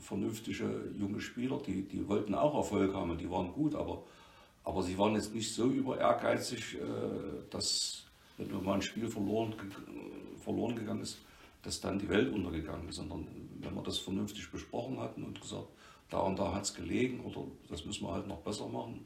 vernünftige 0.00 0.90
junge 0.98 1.20
Spieler, 1.20 1.58
die, 1.58 1.82
die 1.82 2.06
wollten 2.08 2.34
auch 2.34 2.54
Erfolg 2.54 2.94
haben, 2.94 3.16
die 3.16 3.30
waren 3.30 3.52
gut, 3.52 3.74
aber, 3.74 4.02
aber 4.64 4.82
sie 4.82 4.96
waren 4.98 5.14
jetzt 5.14 5.34
nicht 5.34 5.52
so 5.52 5.66
über 5.66 5.98
ehrgeizig, 5.98 6.74
äh, 6.74 6.80
dass 7.50 8.04
wenn 8.36 8.64
mal 8.64 8.74
ein 8.74 8.82
Spiel 8.82 9.08
verloren, 9.08 9.54
verloren 10.38 10.76
gegangen 10.76 11.02
ist, 11.02 11.18
dass 11.62 11.80
dann 11.80 11.98
die 11.98 12.08
Welt 12.08 12.32
untergegangen 12.32 12.88
ist, 12.88 12.96
sondern 12.96 13.26
wenn 13.60 13.74
wir 13.74 13.82
das 13.82 13.98
vernünftig 13.98 14.50
besprochen 14.50 14.98
hatten 15.00 15.24
und 15.24 15.40
gesagt, 15.40 15.68
da 16.10 16.18
und 16.18 16.38
da 16.38 16.54
hat 16.54 16.64
es 16.64 16.74
gelegen 16.74 17.20
oder 17.20 17.46
das 17.68 17.84
müssen 17.84 18.06
wir 18.06 18.12
halt 18.12 18.26
noch 18.26 18.40
besser 18.40 18.68
machen. 18.68 19.04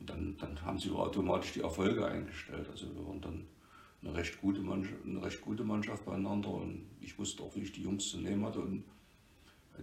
Und 0.00 0.10
dann, 0.10 0.36
dann 0.38 0.60
haben 0.62 0.78
sie 0.78 0.90
automatisch 0.90 1.52
die 1.52 1.60
Erfolge 1.60 2.06
eingestellt. 2.06 2.68
Also 2.70 2.94
wir 2.94 3.06
waren 3.06 3.20
dann 3.20 3.46
eine 4.02 4.14
recht 4.14 4.40
gute 4.40 4.60
Mannschaft, 4.60 5.04
eine 5.04 5.22
recht 5.22 5.40
gute 5.40 5.64
Mannschaft 5.64 6.04
beieinander 6.04 6.50
und 6.50 6.86
ich 7.00 7.18
wusste 7.18 7.42
auch, 7.42 7.54
wie 7.56 7.60
ich 7.60 7.72
die 7.72 7.82
Jungs 7.82 8.08
zu 8.08 8.18
nehmen 8.18 8.44
hatte. 8.44 8.60
Und 8.60 8.84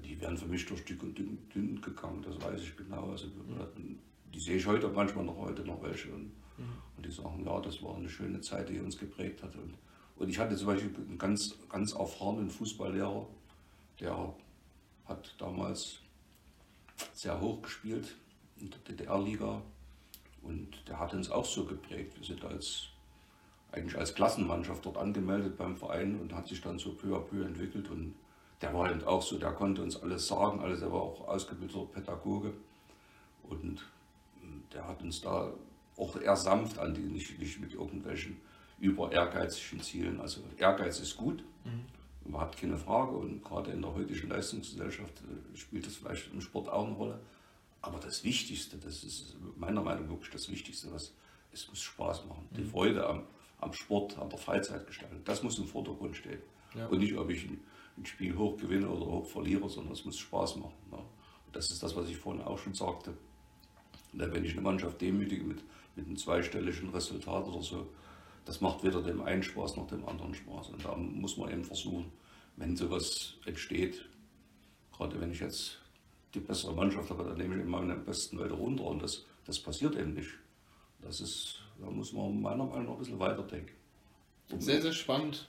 die 0.04 0.20
wären 0.20 0.38
für 0.38 0.48
mich 0.48 0.66
durch 0.66 0.84
dick 0.86 1.02
und 1.04 1.18
dünn, 1.18 1.38
dünn 1.54 1.82
gegangen, 1.82 2.24
das 2.24 2.42
weiß 2.42 2.62
ich 2.62 2.76
genau. 2.76 3.12
Also 3.12 3.28
hatten, 3.60 4.00
die 4.34 4.40
sehe 4.40 4.58
ich 4.58 4.66
heute 4.66 4.88
manchmal 4.90 5.26
noch 5.26 5.38
heute 5.38 5.64
noch 5.64 5.82
welche. 5.84 6.12
Und, 6.14 6.32
mhm. 6.58 6.74
und, 6.98 7.06
die 7.06 7.12
sagen, 7.12 7.44
ja, 7.46 7.60
das 7.60 7.82
war 7.84 7.96
eine 7.96 8.10
schöne 8.10 8.42
Zeit, 8.42 8.70
die 8.70 8.80
uns 8.80 8.98
geprägt 8.98 9.44
hat. 9.44 9.56
Und, 9.56 9.76
und 10.16 10.30
ich 10.30 10.40
hatte 10.40 10.56
zum 10.56 10.68
Beispiel 10.68 10.92
einen 10.96 11.18
ganz, 11.18 11.56
ganz 11.70 11.94
erfahrenen 11.94 12.50
Fußballlehrer, 12.50 13.28
der 14.00 14.36
hat 15.06 15.36
damals 15.38 16.00
sehr 17.14 17.40
hoch 17.40 17.62
gespielt 17.62 18.16
in 18.60 18.70
der 18.70 18.80
DDR-Liga 18.80 19.62
und 20.42 20.70
der 20.88 21.00
hat 21.00 21.14
uns 21.14 21.30
auch 21.32 21.46
so 21.46 21.66
geprägt. 21.66 22.18
Wir 22.18 22.26
sind 22.26 22.44
als, 22.44 22.88
eigentlich 23.72 23.98
als 23.98 24.14
Klassenmannschaft 24.14 24.86
dort 24.86 24.98
angemeldet 24.98 25.58
beim 25.58 25.76
Verein 25.76 26.20
und 26.20 26.34
hat 26.34 26.48
sich 26.48 26.62
dann 26.62 26.80
so 26.80 26.94
peu 26.94 27.16
à 27.16 27.20
peu 27.20 27.44
entwickelt. 27.46 27.90
Und 27.90 28.14
der 28.62 28.74
war 28.74 28.88
halt 28.88 29.06
auch 29.06 29.22
so, 29.22 29.38
der 29.38 29.52
konnte 29.54 29.82
uns 29.82 30.02
alles 30.02 30.28
sagen, 30.28 30.60
alles, 30.60 30.82
er 30.82 30.92
war 30.92 31.02
auch 31.02 31.28
ausgebildeter 31.28 31.86
Pädagoge. 31.86 32.54
Und 33.44 33.86
der 34.74 34.88
hat 34.88 35.02
uns 35.02 35.22
da 35.22 35.54
auch 35.98 36.16
eher 36.20 36.36
sanft 36.36 36.78
an 36.80 36.94
die, 36.94 37.02
nicht, 37.02 37.40
nicht 37.40 37.60
mit 37.60 37.74
irgendwelchen 37.74 38.38
über 38.80 39.12
ehrgeizigen 39.12 39.82
Zielen. 39.82 40.20
Also 40.20 40.42
Ehrgeiz 40.58 41.00
ist 41.00 41.16
gut, 41.16 41.44
mhm 41.64 41.86
überhaupt 42.26 42.58
keine 42.58 42.78
Frage. 42.78 43.12
Und 43.12 43.44
gerade 43.44 43.72
in 43.72 43.82
der 43.82 43.94
heutigen 43.94 44.30
Leistungsgesellschaft 44.30 45.22
äh, 45.22 45.58
spielt 45.58 45.86
das 45.86 45.96
vielleicht 45.96 46.32
im 46.34 46.42
Sport 46.42 46.70
auch 46.70 46.86
eine 46.86 46.96
Rolle. 46.96 47.20
Aber 47.82 48.00
das 48.00 48.24
Wichtigste, 48.24 48.78
das 48.78 49.04
ist 49.04 49.36
meiner 49.58 49.82
Meinung 49.82 50.04
nach 50.06 50.12
wirklich 50.12 50.32
das 50.32 50.50
Wichtigste, 50.50 50.92
was 50.92 51.14
es 51.52 51.68
muss 51.68 51.82
Spaß 51.82 52.26
machen. 52.26 52.48
Die 52.56 52.62
mhm. 52.62 52.70
Freude 52.70 53.08
am, 53.08 53.24
am 53.60 53.74
Sport, 53.74 54.18
an 54.18 54.30
der 54.30 54.40
Freizeitgestaltung, 54.40 55.22
das 55.26 55.44
muss 55.44 55.60
im 55.60 55.66
Vordergrund 55.66 56.16
stehen. 56.16 56.42
Ja. 56.76 56.88
Und 56.88 57.00
nicht, 57.00 57.16
ob 57.16 57.30
ich 57.30 57.46
ein 57.46 58.06
Spiel 58.06 58.36
hoch 58.36 58.58
gewinne 58.58 58.90
oder 58.90 59.06
hoch 59.06 59.26
verliere, 59.26 59.70
sondern 59.70 59.94
es 59.94 60.06
muss 60.06 60.18
Spaß 60.18 60.56
machen. 60.58 60.74
Ne? 60.92 61.00
Das 61.52 61.70
ist 61.70 61.84
das, 61.84 61.96
was 61.96 62.10
ich 62.10 62.18
vorhin 62.18 62.42
auch 62.42 62.58
schon 62.58 62.74
sagte. 62.74 63.14
Wenn 64.14 64.44
ich 64.44 64.54
eine 64.54 64.62
Mannschaft 64.62 65.02
demütige 65.02 65.44
mit, 65.44 65.62
mit 65.96 66.06
einem 66.06 66.18
zweistelligen 66.18 66.90
Resultat 66.90 67.48
oder 67.48 67.62
so, 67.62 67.88
das 68.46 68.62
macht 68.62 68.84
weder 68.84 69.02
dem 69.02 69.22
einen 69.22 69.44
Spaß 69.44 69.78
noch 69.78 69.88
dem 69.88 70.08
anderen 70.08 70.34
Spaß. 70.34 70.70
Und 70.70 70.86
da 70.86 70.96
muss 70.96 71.38
man 71.38 71.52
eben 71.52 71.64
versuchen, 71.64 72.12
wenn 72.58 72.76
sowas 72.76 73.36
entsteht, 73.46 74.06
gerade 74.96 75.20
wenn 75.20 75.32
ich 75.32 75.40
jetzt 75.40 75.80
die 76.34 76.40
bessere 76.40 76.74
Mannschaft 76.74 77.10
habe, 77.10 77.24
dann 77.24 77.38
nehme 77.38 77.56
ich 77.56 77.62
immer 77.62 77.80
meine 77.80 77.96
besten 77.96 78.38
Leute 78.38 78.54
runter 78.54 78.86
und 78.86 79.02
das, 79.02 79.26
das 79.46 79.60
passiert 79.60 79.96
eben 79.96 80.14
nicht. 80.14 80.32
Das 81.02 81.20
ist, 81.20 81.60
da 81.80 81.90
muss 81.90 82.14
man 82.14 82.42
meiner 82.42 82.66
Meinung 82.66 82.86
nach 82.86 82.94
ein 82.94 83.00
bisschen 83.00 83.20
weiterdenken. 83.20 83.74
Sehr, 84.58 84.82
sehr 84.82 84.94
spannend. 84.94 85.48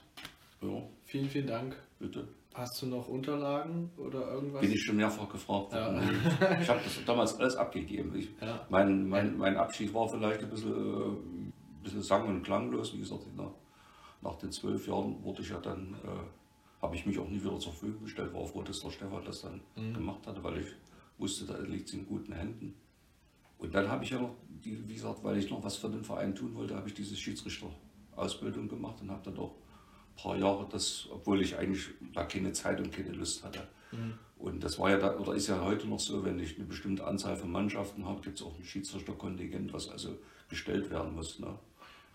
Ja. 0.61 0.81
Vielen, 1.05 1.29
vielen 1.29 1.47
Dank. 1.47 1.75
Bitte. 1.99 2.27
Hast 2.53 2.81
du 2.81 2.85
noch 2.85 3.07
Unterlagen 3.09 3.91
oder 3.97 4.31
irgendwas? 4.31 4.61
Bin 4.61 4.71
ich 4.71 4.83
schon 4.83 4.95
mehrfach 4.95 5.27
gefragt 5.29 5.73
worden. 5.73 6.01
Ja. 6.39 6.61
Ich 6.61 6.69
habe 6.69 6.79
das 6.83 7.03
damals 7.05 7.37
alles 7.37 7.55
abgegeben. 7.57 8.15
Ich, 8.15 8.29
ja. 8.41 8.65
mein, 8.69 9.09
mein, 9.09 9.37
mein 9.37 9.57
Abschied 9.57 9.93
war 9.93 10.07
vielleicht 10.07 10.41
ein 10.41 10.49
bisschen, 10.49 10.71
äh, 10.71 11.51
bisschen 11.85 12.03
sang- 12.03 12.27
und 12.27 12.43
klanglos. 12.43 12.93
Wie 12.93 12.99
gesagt, 12.99 13.25
nach, 13.35 13.51
nach 14.21 14.35
den 14.35 14.51
zwölf 14.51 14.87
Jahren 14.87 15.23
wurde 15.23 15.41
ich 15.41 15.49
ja 15.49 15.59
dann, 15.59 15.95
äh, 16.03 16.81
habe 16.81 16.95
ich 16.95 17.05
mich 17.05 17.17
auch 17.17 17.29
nie 17.29 17.41
wieder 17.41 17.57
zur 17.59 17.71
Verfügung 17.71 18.03
gestellt. 18.03 18.33
War 18.33 18.45
froh, 18.45 18.61
dass 18.61 18.81
der 18.81 18.91
Stefan 18.91 19.23
das 19.25 19.41
dann 19.41 19.61
mhm. 19.75 19.93
gemacht 19.93 20.27
hatte, 20.27 20.43
weil 20.43 20.59
ich 20.59 20.67
wusste, 21.17 21.45
da 21.45 21.57
liegt 21.59 21.87
es 21.87 21.93
in 21.93 22.05
guten 22.05 22.33
Händen. 22.33 22.75
Und 23.57 23.73
dann 23.73 23.89
habe 23.89 24.03
ich 24.03 24.09
ja 24.09 24.19
noch, 24.19 24.35
wie 24.61 24.93
gesagt, 24.93 25.23
weil 25.23 25.37
ich 25.37 25.49
noch 25.49 25.63
was 25.63 25.77
für 25.77 25.89
den 25.89 26.03
Verein 26.03 26.35
tun 26.35 26.53
wollte, 26.55 26.75
habe 26.75 26.89
ich 26.89 26.93
diese 26.93 27.15
Schiedsrichterausbildung 27.15 28.67
gemacht 28.67 29.01
und 29.01 29.09
habe 29.09 29.21
dann 29.23 29.35
doch 29.35 29.55
paar 30.15 30.37
Jahre, 30.37 30.67
das, 30.69 31.07
obwohl 31.11 31.41
ich 31.41 31.57
eigentlich 31.57 31.89
da 32.13 32.23
keine 32.23 32.53
Zeit 32.53 32.79
und 32.79 32.91
keine 32.91 33.11
Lust 33.11 33.43
hatte. 33.43 33.67
Mhm. 33.91 34.13
Und 34.37 34.63
das 34.63 34.77
war 34.79 34.89
ja 34.89 34.97
da, 34.97 35.17
oder 35.17 35.33
ist 35.33 35.47
ja 35.47 35.63
heute 35.63 35.87
noch 35.87 35.99
so, 35.99 36.23
wenn 36.23 36.39
ich 36.39 36.55
eine 36.57 36.65
bestimmte 36.65 37.05
Anzahl 37.05 37.35
von 37.37 37.51
Mannschaften 37.51 38.05
habe, 38.05 38.21
gibt 38.21 38.39
es 38.39 38.45
auch 38.45 38.57
ein 38.57 38.65
Schiedsrichterkontingent, 38.65 39.73
was 39.73 39.89
also 39.89 40.17
gestellt 40.49 40.89
werden 40.89 41.15
muss. 41.15 41.39
Ne? 41.39 41.57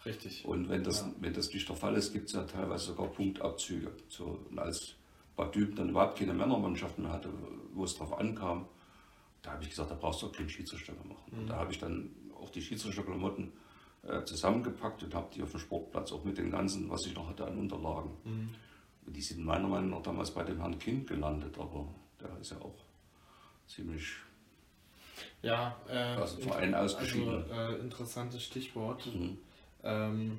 Richtig. 0.05 0.45
Und 0.45 0.69
wenn 0.69 0.83
das, 0.83 1.01
ja. 1.01 1.13
wenn 1.21 1.35
das 1.35 1.53
nicht 1.53 1.69
der 1.69 1.77
Fall 1.77 1.95
ist, 1.97 2.13
gibt 2.13 2.29
es 2.29 2.33
ja 2.33 2.45
teilweise 2.45 2.87
sogar 2.87 3.09
Punktabzüge. 3.09 3.93
So, 4.09 4.39
und 4.49 4.59
als 4.59 4.95
Bad 5.37 5.55
Düben 5.55 5.77
dann 5.77 5.91
überhaupt 5.91 6.19
keine 6.19 6.33
Männermannschaften 6.33 7.05
mehr 7.05 7.13
hatte, 7.13 7.31
wo 7.75 7.85
es 7.85 7.95
darauf 7.95 8.19
ankam, 8.19 8.67
da 9.43 9.53
habe 9.53 9.63
ich 9.63 9.71
gesagt, 9.71 9.91
da 9.91 9.95
brauchst 9.95 10.23
du 10.23 10.27
auch 10.27 10.33
keinen 10.33 10.49
Schiedsrichter 10.49 10.93
mehr 10.93 11.05
machen. 11.05 11.33
Mhm. 11.33 11.39
Und 11.41 11.47
da 11.49 11.57
habe 11.57 11.73
ich 11.73 11.79
dann 11.79 12.11
auch 12.41 12.51
die 12.51 12.63
Schiedsrichterklamotten 12.63 13.53
äh, 14.03 14.25
zusammengepackt 14.25 15.03
und 15.03 15.15
habe 15.15 15.29
die 15.35 15.43
auf 15.43 15.51
dem 15.51 15.61
Sportplatz 15.61 16.13
auch 16.13 16.25
mit 16.25 16.39
den 16.39 16.51
ganzen, 16.51 16.89
was 16.89 17.05
ich 17.07 17.15
noch 17.15 17.29
hatte 17.29 17.47
an 17.47 17.59
Unterlagen. 17.59 18.11
Mhm. 18.25 18.55
Die 19.07 19.23
sind 19.23 19.45
meiner 19.45 19.69
Meinung 19.69 19.91
nach 19.91 20.03
damals 20.03 20.31
bei 20.31 20.45
dem 20.45 20.59
Herrn 20.59 20.79
Kind 20.79 21.07
gelandet, 21.07 21.59
aber 21.59 21.89
der 22.21 22.39
ist 22.41 22.53
ja 22.53 22.59
auch 22.59 22.77
ziemlich 23.67 24.15
ja, 25.43 25.77
äh, 25.89 26.17
aus 26.17 26.37
dem 26.37 26.49
Verein 26.49 26.75
ausgeschieden. 26.75 27.45
Also, 27.51 27.53
äh, 27.53 27.81
interessantes 27.81 28.43
Stichwort. 28.43 29.07
Mhm. 29.07 29.39
Ähm, 29.85 30.39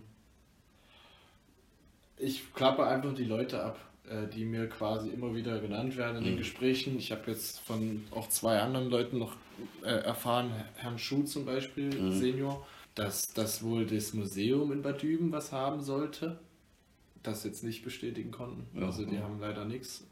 ich 2.18 2.54
klappe 2.54 2.86
einfach 2.86 3.14
die 3.14 3.26
Leute 3.26 3.64
ab, 3.64 3.80
äh, 4.08 4.28
die 4.28 4.46
mir 4.46 4.68
quasi 4.70 5.10
immer 5.10 5.36
wieder 5.36 5.60
genannt 5.60 5.98
werden 5.98 6.18
in 6.18 6.24
mhm. 6.24 6.28
den 6.28 6.38
Gesprächen. 6.38 6.98
Ich 6.98 7.12
habe 7.12 7.32
jetzt 7.32 7.60
von 7.60 8.04
auch 8.12 8.30
zwei 8.30 8.60
anderen 8.60 8.90
Leuten 8.90 9.18
noch 9.18 9.36
äh, 9.84 9.90
erfahren, 9.90 10.52
Herrn 10.76 11.00
Schuh 11.00 11.24
zum 11.24 11.46
Beispiel, 11.46 11.90
mhm. 11.90 12.12
Senior, 12.12 12.66
dass 12.96 13.34
das 13.34 13.64
wohl 13.64 13.86
das 13.86 14.14
Museum 14.14 14.72
in 14.72 14.82
Bad 14.82 15.02
Düben 15.02 15.32
was 15.32 15.52
haben 15.52 15.82
sollte, 15.82 16.40
das 17.24 17.44
jetzt 17.44 17.64
nicht 17.64 17.84
bestätigen 17.84 18.32
konnten. 18.32 18.68
Ja, 18.80 18.88
also 18.88 19.06
die 19.06 19.20
haben 19.20 19.40
leider 19.40 19.66
nichts. 19.66 20.06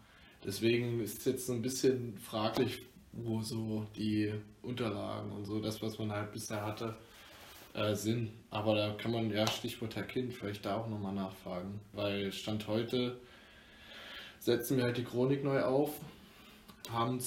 Deswegen 0.43 1.01
ist 1.01 1.19
es 1.19 1.25
jetzt 1.25 1.47
so 1.47 1.53
ein 1.53 1.61
bisschen 1.61 2.17
fraglich, 2.17 2.83
wo 3.11 3.41
so 3.41 3.85
die 3.95 4.33
Unterlagen 4.61 5.31
und 5.31 5.45
so, 5.45 5.59
das, 5.59 5.81
was 5.81 5.99
man 5.99 6.11
halt 6.11 6.31
bisher 6.31 6.65
hatte, 6.65 6.95
äh, 7.79 7.95
sind. 7.95 8.31
Aber 8.51 8.75
da 8.75 8.91
kann 8.91 9.11
man, 9.11 9.31
ja, 9.31 9.47
Stichwort 9.47 9.95
Herr 9.95 10.03
Kind, 10.03 10.33
vielleicht 10.33 10.65
da 10.65 10.77
auch 10.77 10.87
nochmal 10.87 11.13
nachfragen. 11.13 11.79
Weil 11.93 12.31
Stand 12.31 12.67
heute 12.67 13.17
setzen 14.39 14.77
wir 14.77 14.85
halt 14.85 14.97
die 14.97 15.03
Chronik 15.03 15.43
neu 15.43 15.61
auf, 15.61 15.91
haben 16.89 17.19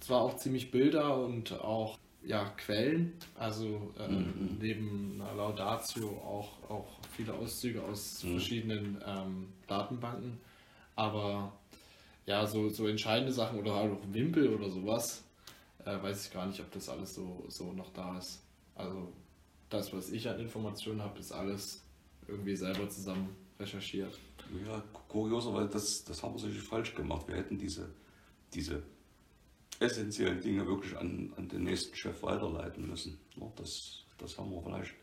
zwar 0.00 0.22
auch 0.22 0.36
ziemlich 0.36 0.70
Bilder 0.70 1.16
und 1.24 1.52
auch 1.60 1.98
ja, 2.22 2.44
Quellen, 2.56 3.14
also 3.38 3.92
äh, 3.98 4.08
mhm. 4.08 4.58
neben 4.60 5.22
Laudatio 5.36 6.08
auch, 6.08 6.70
auch 6.70 6.86
viele 7.16 7.32
Auszüge 7.32 7.82
aus 7.82 8.22
mhm. 8.22 8.32
verschiedenen 8.32 9.02
ähm, 9.06 9.52
Datenbanken. 9.66 10.38
Aber 10.96 11.52
ja, 12.26 12.46
so, 12.46 12.68
so 12.68 12.86
entscheidende 12.86 13.32
Sachen 13.32 13.58
oder 13.58 13.74
halt 13.74 13.92
auch 13.92 14.12
Wimpel 14.12 14.48
oder 14.54 14.68
sowas, 14.68 15.24
äh, 15.84 16.02
weiß 16.02 16.26
ich 16.26 16.32
gar 16.32 16.46
nicht, 16.46 16.60
ob 16.60 16.70
das 16.72 16.88
alles 16.90 17.14
so, 17.14 17.44
so 17.48 17.72
noch 17.72 17.90
da 17.92 18.18
ist. 18.18 18.42
Also 18.74 19.12
das, 19.70 19.92
was 19.92 20.10
ich 20.10 20.28
an 20.28 20.38
Informationen 20.38 21.02
habe, 21.02 21.18
ist 21.18 21.32
alles 21.32 21.82
irgendwie 22.28 22.56
selber 22.56 22.88
zusammen 22.88 23.34
recherchiert. 23.58 24.18
Ja, 24.66 24.82
kurioserweise, 25.08 25.68
das, 25.68 26.04
das 26.04 26.22
haben 26.22 26.34
wir 26.34 26.40
sicher 26.40 26.62
falsch 26.62 26.94
gemacht. 26.94 27.26
Wir 27.28 27.36
hätten 27.36 27.56
diese, 27.58 27.88
diese 28.52 28.82
essentiellen 29.78 30.40
Dinge 30.40 30.66
wirklich 30.66 30.96
an, 30.96 31.32
an 31.36 31.48
den 31.48 31.64
nächsten 31.64 31.94
Chef 31.94 32.22
weiterleiten 32.22 32.88
müssen. 32.88 33.18
Das, 33.56 34.04
das 34.18 34.36
haben 34.38 34.50
wir 34.50 34.62
vielleicht 34.62 34.94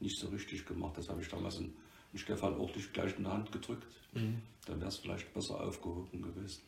nicht 0.00 0.18
so 0.18 0.28
richtig 0.28 0.66
gemacht. 0.66 0.98
Das 0.98 1.08
habe 1.08 1.22
ich 1.22 1.28
damals 1.28 1.58
in, 1.58 1.74
in 2.12 2.18
Stefan 2.18 2.54
auch 2.54 2.74
nicht 2.74 2.92
gleich 2.92 3.16
in 3.16 3.24
der 3.24 3.32
Hand 3.32 3.52
gedrückt. 3.52 3.86
Mhm. 4.12 4.42
Dann 4.66 4.80
wäre 4.80 4.88
es 4.88 4.96
vielleicht 4.96 5.32
besser 5.32 5.60
aufgehoben 5.60 6.22
gewesen. 6.22 6.62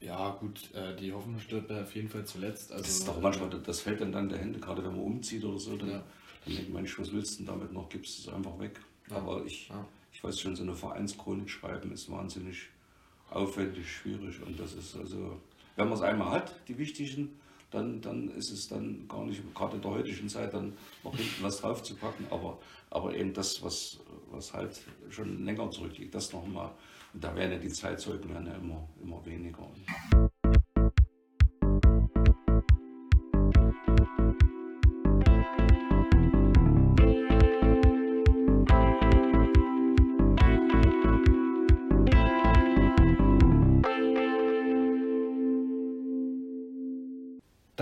Ja, 0.00 0.30
gut, 0.30 0.74
äh, 0.74 0.94
die 0.96 1.12
Hoffnung 1.12 1.38
stirbt 1.40 1.70
auf 1.72 1.94
jeden 1.94 2.08
Fall 2.08 2.24
zuletzt. 2.24 2.70
Also, 2.72 2.84
das 2.84 2.92
ist 2.92 3.08
doch 3.08 3.20
manchmal, 3.20 3.48
das 3.48 3.80
fällt 3.80 4.00
dann 4.00 4.12
dann 4.12 4.28
der 4.28 4.38
Hände, 4.38 4.58
gerade 4.58 4.84
wenn 4.84 4.92
man 4.92 5.00
umzieht 5.00 5.44
oder 5.44 5.58
so, 5.58 5.76
dann, 5.76 5.90
ja. 5.90 6.04
Dann 6.46 6.54
denkt 6.54 6.72
man, 6.72 6.84
was 6.84 7.12
willst 7.12 7.34
du 7.34 7.44
denn 7.44 7.46
damit 7.46 7.72
noch, 7.72 7.88
gibst 7.88 8.20
es 8.20 8.28
einfach 8.28 8.58
weg. 8.58 8.80
Ja. 9.10 9.16
Aber 9.16 9.44
ich, 9.44 9.68
ja. 9.68 9.86
ich 10.12 10.24
weiß 10.24 10.40
schon, 10.40 10.56
so 10.56 10.62
eine 10.62 10.74
Vereinschronik 10.74 11.50
schreiben 11.50 11.92
ist 11.92 12.10
wahnsinnig 12.10 12.68
aufwendig, 13.30 13.90
schwierig 13.90 14.40
und 14.42 14.58
das 14.58 14.72
ist 14.72 14.96
also 14.96 15.38
wenn 15.76 15.88
man 15.88 15.98
es 15.98 16.02
einmal 16.02 16.30
hat, 16.30 16.54
die 16.68 16.78
wichtigen, 16.78 17.38
dann, 17.70 18.00
dann 18.00 18.30
ist 18.30 18.50
es 18.50 18.68
dann 18.68 19.06
gar 19.08 19.24
nicht, 19.24 19.42
gerade 19.54 19.76
in 19.76 19.82
der 19.82 19.90
heutigen 19.90 20.28
Zeit, 20.28 20.54
dann 20.54 20.72
noch 21.04 21.14
hinten 21.14 21.42
was 21.42 21.60
drauf 21.60 21.82
zu 21.82 21.94
packen, 21.94 22.26
aber, 22.30 22.58
aber 22.90 23.14
eben 23.14 23.32
das, 23.34 23.62
was, 23.62 24.00
was 24.30 24.52
halt 24.54 24.80
schon 25.10 25.44
länger 25.44 25.70
zurückliegt, 25.70 26.14
das 26.14 26.32
nochmal. 26.32 26.70
Und 27.12 27.22
da 27.22 27.34
werden 27.34 27.52
ja 27.52 27.58
die 27.58 27.68
Zeitzeugen 27.68 28.30
ja 28.30 28.54
immer, 28.54 28.88
immer 29.02 29.24
weniger. 29.24 29.68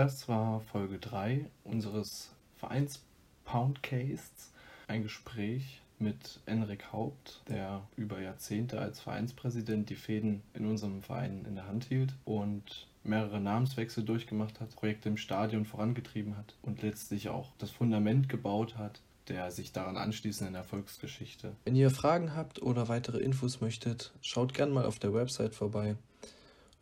Das 0.05 0.29
war 0.29 0.61
Folge 0.61 0.99
3 0.99 1.47
unseres 1.65 2.31
Vereins 2.59 3.01
Poundcasts. 3.47 4.53
Ein 4.87 5.03
Gespräch 5.03 5.81
mit 5.99 6.41
Enrik 6.45 6.93
Haupt, 6.93 7.41
der 7.49 7.89
über 7.97 8.21
Jahrzehnte 8.21 8.79
als 8.79 9.01
Vereinspräsident 9.01 9.89
die 9.89 9.95
Fäden 9.95 10.43
in 10.53 10.67
unserem 10.67 11.03
Verein 11.03 11.47
in 11.49 11.55
der 11.55 11.67
Hand 11.67 11.87
hielt 11.87 12.13
und 12.27 12.87
mehrere 13.03 13.41
Namenswechsel 13.41 14.05
durchgemacht 14.05 14.61
hat, 14.61 14.77
Projekte 14.77 15.09
im 15.09 15.17
Stadion 15.17 15.65
vorangetrieben 15.65 16.37
hat 16.37 16.55
und 16.61 16.83
letztlich 16.83 17.31
auch 17.31 17.53
das 17.57 17.71
Fundament 17.71 18.29
gebaut 18.29 18.77
hat 18.77 19.01
der 19.29 19.51
sich 19.51 19.73
daran 19.73 19.97
anschließenden 19.97 20.55
Erfolgsgeschichte. 20.55 21.57
Wenn 21.65 21.77
ihr 21.77 21.91
Fragen 21.91 22.37
habt 22.37 22.61
oder 22.61 22.89
weitere 22.89 23.21
Infos 23.21 23.63
möchtet, 23.63 24.13
schaut 24.21 24.53
gerne 24.53 24.75
mal 24.75 24.85
auf 24.85 24.99
der 24.99 25.15
Website 25.15 25.55
vorbei 25.55 25.97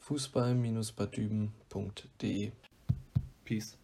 fußball-badüben.de 0.01 2.51
Peace. 3.53 3.82